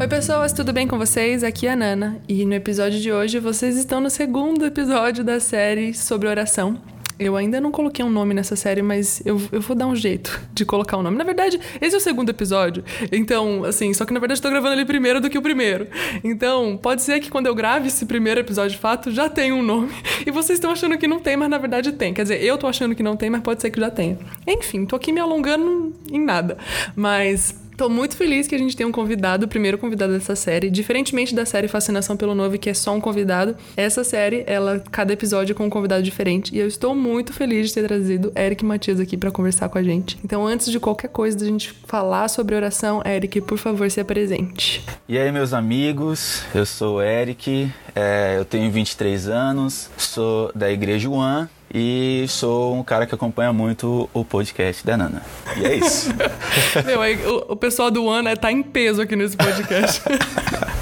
Oi, 0.00 0.08
pessoas, 0.08 0.50
tudo 0.50 0.72
bem 0.72 0.88
com 0.88 0.96
vocês? 0.96 1.44
Aqui 1.44 1.66
é 1.66 1.72
a 1.72 1.76
Nana 1.76 2.22
e 2.26 2.46
no 2.46 2.54
episódio 2.54 2.98
de 2.98 3.12
hoje 3.12 3.38
vocês 3.38 3.76
estão 3.76 4.00
no 4.00 4.08
segundo 4.08 4.64
episódio 4.64 5.22
da 5.22 5.38
série 5.38 5.92
sobre 5.92 6.26
oração. 6.26 6.80
Eu 7.18 7.36
ainda 7.36 7.60
não 7.60 7.70
coloquei 7.70 8.02
um 8.02 8.08
nome 8.08 8.32
nessa 8.32 8.56
série, 8.56 8.80
mas 8.80 9.20
eu, 9.26 9.38
eu 9.52 9.60
vou 9.60 9.76
dar 9.76 9.86
um 9.86 9.94
jeito 9.94 10.40
de 10.54 10.64
colocar 10.64 10.96
o 10.96 11.00
um 11.00 11.02
nome. 11.02 11.18
Na 11.18 11.24
verdade, 11.24 11.60
esse 11.82 11.94
é 11.94 11.98
o 11.98 12.00
segundo 12.00 12.30
episódio. 12.30 12.82
Então, 13.12 13.62
assim, 13.62 13.92
só 13.92 14.06
que 14.06 14.14
na 14.14 14.18
verdade 14.20 14.40
tô 14.40 14.48
gravando 14.48 14.72
ele 14.72 14.86
primeiro 14.86 15.20
do 15.20 15.28
que 15.28 15.36
o 15.36 15.42
primeiro. 15.42 15.86
Então, 16.24 16.78
pode 16.82 17.02
ser 17.02 17.20
que 17.20 17.30
quando 17.30 17.48
eu 17.48 17.54
grave 17.54 17.88
esse 17.88 18.06
primeiro 18.06 18.40
episódio 18.40 18.70
de 18.70 18.78
fato 18.78 19.10
já 19.10 19.28
tenha 19.28 19.54
um 19.54 19.62
nome. 19.62 19.92
E 20.26 20.30
vocês 20.30 20.58
estão 20.58 20.70
achando 20.70 20.96
que 20.96 21.06
não 21.06 21.18
tem, 21.18 21.36
mas 21.36 21.48
na 21.50 21.58
verdade 21.58 21.92
tem. 21.92 22.14
Quer 22.14 22.22
dizer, 22.22 22.42
eu 22.42 22.56
tô 22.56 22.66
achando 22.66 22.94
que 22.94 23.02
não 23.02 23.16
tem, 23.16 23.28
mas 23.28 23.42
pode 23.42 23.60
ser 23.60 23.70
que 23.70 23.80
já 23.80 23.90
tenha. 23.90 24.18
Enfim, 24.46 24.86
tô 24.86 24.96
aqui 24.96 25.12
me 25.12 25.20
alongando 25.20 25.94
em 26.10 26.22
nada. 26.22 26.56
Mas 26.94 27.54
Tô 27.80 27.88
muito 27.88 28.14
feliz 28.14 28.46
que 28.46 28.54
a 28.54 28.58
gente 28.58 28.76
tenha 28.76 28.86
um 28.86 28.92
convidado, 28.92 29.46
o 29.46 29.48
primeiro 29.48 29.78
convidado 29.78 30.12
dessa 30.12 30.36
série. 30.36 30.68
Diferentemente 30.68 31.34
da 31.34 31.46
série 31.46 31.66
Fascinação 31.66 32.14
pelo 32.14 32.34
Novo, 32.34 32.58
que 32.58 32.68
é 32.68 32.74
só 32.74 32.94
um 32.94 33.00
convidado, 33.00 33.56
essa 33.74 34.04
série, 34.04 34.44
ela, 34.46 34.84
cada 34.90 35.14
episódio 35.14 35.54
é 35.54 35.56
com 35.56 35.64
um 35.64 35.70
convidado 35.70 36.02
diferente. 36.02 36.54
E 36.54 36.58
eu 36.58 36.68
estou 36.68 36.94
muito 36.94 37.32
feliz 37.32 37.68
de 37.68 37.74
ter 37.76 37.88
trazido 37.88 38.34
Eric 38.36 38.62
Matias 38.66 39.00
aqui 39.00 39.16
para 39.16 39.30
conversar 39.30 39.70
com 39.70 39.78
a 39.78 39.82
gente. 39.82 40.18
Então, 40.22 40.46
antes 40.46 40.70
de 40.70 40.78
qualquer 40.78 41.08
coisa 41.08 41.38
da 41.38 41.46
gente 41.46 41.72
falar 41.86 42.28
sobre 42.28 42.54
oração, 42.54 43.00
Eric, 43.02 43.40
por 43.40 43.56
favor, 43.56 43.90
se 43.90 43.98
apresente. 43.98 44.84
E 45.08 45.16
aí, 45.16 45.32
meus 45.32 45.54
amigos, 45.54 46.42
eu 46.54 46.66
sou 46.66 46.96
o 46.96 47.02
Eric, 47.02 47.72
é, 47.94 48.34
eu 48.36 48.44
tenho 48.44 48.70
23 48.70 49.26
anos, 49.26 49.88
sou 49.96 50.52
da 50.54 50.70
Igreja 50.70 51.08
One 51.08 51.48
e 51.72 52.24
sou 52.28 52.74
um 52.74 52.82
cara 52.82 53.06
que 53.06 53.14
acompanha 53.14 53.52
muito 53.52 54.10
o 54.12 54.24
podcast 54.24 54.84
da 54.84 54.96
Nana. 54.96 55.22
E 55.56 55.64
é 55.64 55.76
isso. 55.76 56.10
Meu, 56.84 57.00
aí, 57.00 57.16
o, 57.24 57.52
o, 57.52 57.56
pessoal 57.56 57.90
do 57.90 58.22
né, 58.22 58.34
tá 58.34 58.50
em 58.50 58.62
peso 58.62 59.00
aqui 59.00 59.14
nesse 59.14 59.36
podcast. 59.36 60.02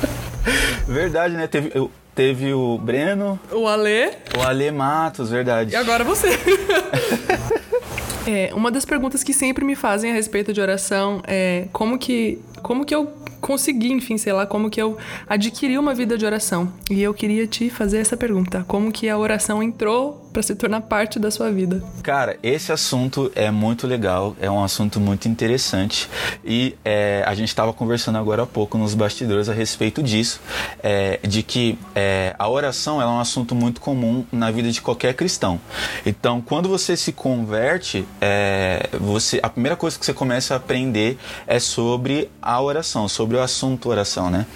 verdade, 0.88 1.34
né? 1.36 1.46
Teve, 1.46 1.70
eu, 1.74 1.90
teve 2.14 2.54
o 2.54 2.78
Breno. 2.78 3.38
O 3.52 3.68
Ale. 3.68 4.12
O 4.38 4.42
Ale 4.42 4.70
Matos, 4.70 5.30
verdade. 5.30 5.72
E 5.72 5.76
agora 5.76 6.04
você. 6.04 6.28
É, 8.30 8.52
uma 8.52 8.70
das 8.70 8.84
perguntas 8.84 9.24
que 9.24 9.32
sempre 9.32 9.64
me 9.64 9.74
fazem 9.74 10.10
a 10.10 10.14
respeito 10.14 10.52
de 10.52 10.60
oração 10.60 11.22
é 11.26 11.66
como 11.72 11.98
que, 11.98 12.38
como 12.62 12.84
que 12.84 12.94
eu 12.94 13.10
consegui, 13.40 13.90
enfim, 13.90 14.18
sei 14.18 14.34
lá, 14.34 14.46
como 14.46 14.68
que 14.68 14.80
eu 14.80 14.98
adquiri 15.26 15.78
uma 15.78 15.94
vida 15.94 16.18
de 16.18 16.26
oração. 16.26 16.70
E 16.90 17.02
eu 17.02 17.14
queria 17.14 17.46
te 17.46 17.70
fazer 17.70 17.98
essa 17.98 18.18
pergunta: 18.18 18.64
como 18.68 18.92
que 18.92 19.08
a 19.08 19.16
oração 19.16 19.62
entrou 19.62 20.27
para 20.32 20.42
se 20.42 20.54
tornar 20.54 20.82
parte 20.82 21.18
da 21.18 21.30
sua 21.30 21.50
vida? 21.50 21.82
Cara, 22.02 22.38
esse 22.42 22.72
assunto 22.72 23.30
é 23.34 23.50
muito 23.50 23.86
legal, 23.86 24.36
é 24.40 24.50
um 24.50 24.62
assunto 24.62 25.00
muito 25.00 25.28
interessante 25.28 26.08
e 26.44 26.76
é, 26.84 27.22
a 27.26 27.34
gente 27.34 27.48
estava 27.48 27.72
conversando 27.72 28.18
agora 28.18 28.42
há 28.42 28.46
pouco 28.46 28.78
nos 28.78 28.94
bastidores 28.94 29.48
a 29.48 29.52
respeito 29.52 30.02
disso, 30.02 30.40
é, 30.82 31.18
de 31.22 31.42
que 31.42 31.78
é, 31.94 32.34
a 32.38 32.48
oração 32.48 33.00
é 33.00 33.06
um 33.06 33.20
assunto 33.20 33.54
muito 33.54 33.80
comum 33.80 34.24
na 34.30 34.50
vida 34.50 34.70
de 34.70 34.80
qualquer 34.80 35.14
cristão. 35.14 35.60
Então, 36.04 36.40
quando 36.40 36.68
você 36.68 36.96
se 36.96 37.12
converte, 37.12 38.06
é, 38.20 38.88
você 38.98 39.40
a 39.42 39.48
primeira 39.48 39.76
coisa 39.76 39.98
que 39.98 40.04
você 40.04 40.14
começa 40.14 40.54
a 40.54 40.56
aprender 40.56 41.18
é 41.46 41.58
sobre 41.58 42.30
a 42.40 42.60
oração, 42.60 43.08
sobre 43.08 43.36
o 43.36 43.42
assunto 43.42 43.88
oração, 43.88 44.30
né? 44.30 44.46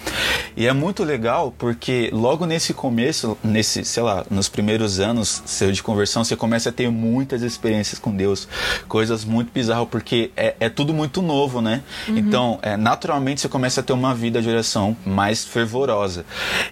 E 0.55 0.67
é 0.67 0.73
muito 0.73 1.03
legal 1.03 1.53
porque 1.57 2.09
logo 2.13 2.45
nesse 2.45 2.73
começo, 2.73 3.37
nesse, 3.43 3.83
sei 3.83 4.03
lá, 4.03 4.25
nos 4.29 4.47
primeiros 4.49 4.99
anos 4.99 5.41
seu 5.63 5.71
de 5.71 5.81
conversão, 5.81 6.23
você 6.23 6.35
começa 6.35 6.69
a 6.69 6.71
ter 6.71 6.89
muitas 6.89 7.41
experiências 7.41 7.97
com 7.97 8.11
Deus, 8.11 8.47
coisas 8.87 9.23
muito 9.23 9.51
bizarras, 9.51 9.87
porque 9.89 10.31
é, 10.35 10.55
é 10.59 10.69
tudo 10.69 10.93
muito 10.93 11.21
novo, 11.21 11.61
né? 11.61 11.81
Uhum. 12.07 12.17
Então, 12.17 12.59
é, 12.61 12.75
naturalmente 12.75 13.39
você 13.39 13.47
começa 13.47 13.79
a 13.79 13.83
ter 13.83 13.93
uma 13.93 14.13
vida 14.13 14.41
de 14.41 14.49
oração 14.49 14.95
mais 15.05 15.45
fervorosa. 15.45 16.25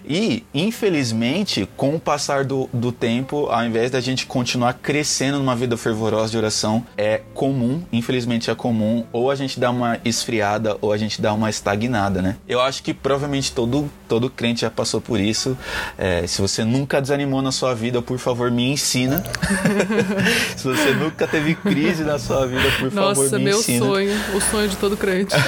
E, 0.06 0.44
infelizmente, 0.52 1.66
com 1.76 1.94
o 1.94 2.00
passar 2.00 2.44
do, 2.44 2.68
do 2.72 2.92
tempo, 2.92 3.46
ao 3.46 3.64
invés 3.64 3.90
da 3.90 4.00
gente 4.00 4.26
continuar 4.26 4.74
crescendo 4.74 5.38
numa 5.38 5.56
vida 5.56 5.76
fervorosa 5.76 6.32
de 6.32 6.36
oração, 6.36 6.84
é 6.96 7.22
comum, 7.32 7.82
infelizmente 7.92 8.50
é 8.50 8.54
comum, 8.54 9.06
ou 9.12 9.30
a 9.30 9.34
gente 9.34 9.58
dá 9.58 9.70
uma 9.70 9.98
esfriada 10.04 10.76
ou 10.82 10.92
a 10.92 10.98
gente 10.98 11.22
dá 11.22 11.32
uma 11.32 11.48
estagnada, 11.48 12.20
né? 12.20 12.36
Eu 12.46 12.60
acho 12.60 12.82
que 12.82 12.92
provavelmente 12.92 13.52
todo, 13.52 13.90
todo 14.06 14.28
crente 14.28 14.62
já 14.62 14.70
passou 14.70 15.00
por 15.00 15.18
isso. 15.18 15.56
É, 15.96 16.26
se 16.26 16.42
você 16.42 16.64
nunca 16.64 17.00
desanimou 17.00 17.40
na 17.40 17.52
sua 17.52 17.74
vida, 17.74 18.02
por 18.02 18.18
favor, 18.18 18.50
me 18.50 18.72
ensina. 18.82 19.22
se 20.56 20.64
você 20.64 20.92
nunca 20.94 21.26
teve 21.26 21.54
crise 21.54 22.02
na 22.02 22.18
sua 22.18 22.46
vida, 22.46 22.64
por 22.78 22.92
Nossa, 22.92 23.22
favor, 23.22 23.38
me 23.38 23.50
ensina. 23.50 23.52
Nossa, 23.52 23.70
meu 23.70 24.08
sonho, 24.08 24.20
o 24.34 24.40
sonho 24.40 24.68
de 24.68 24.76
todo 24.76 24.96
crente. 24.96 25.34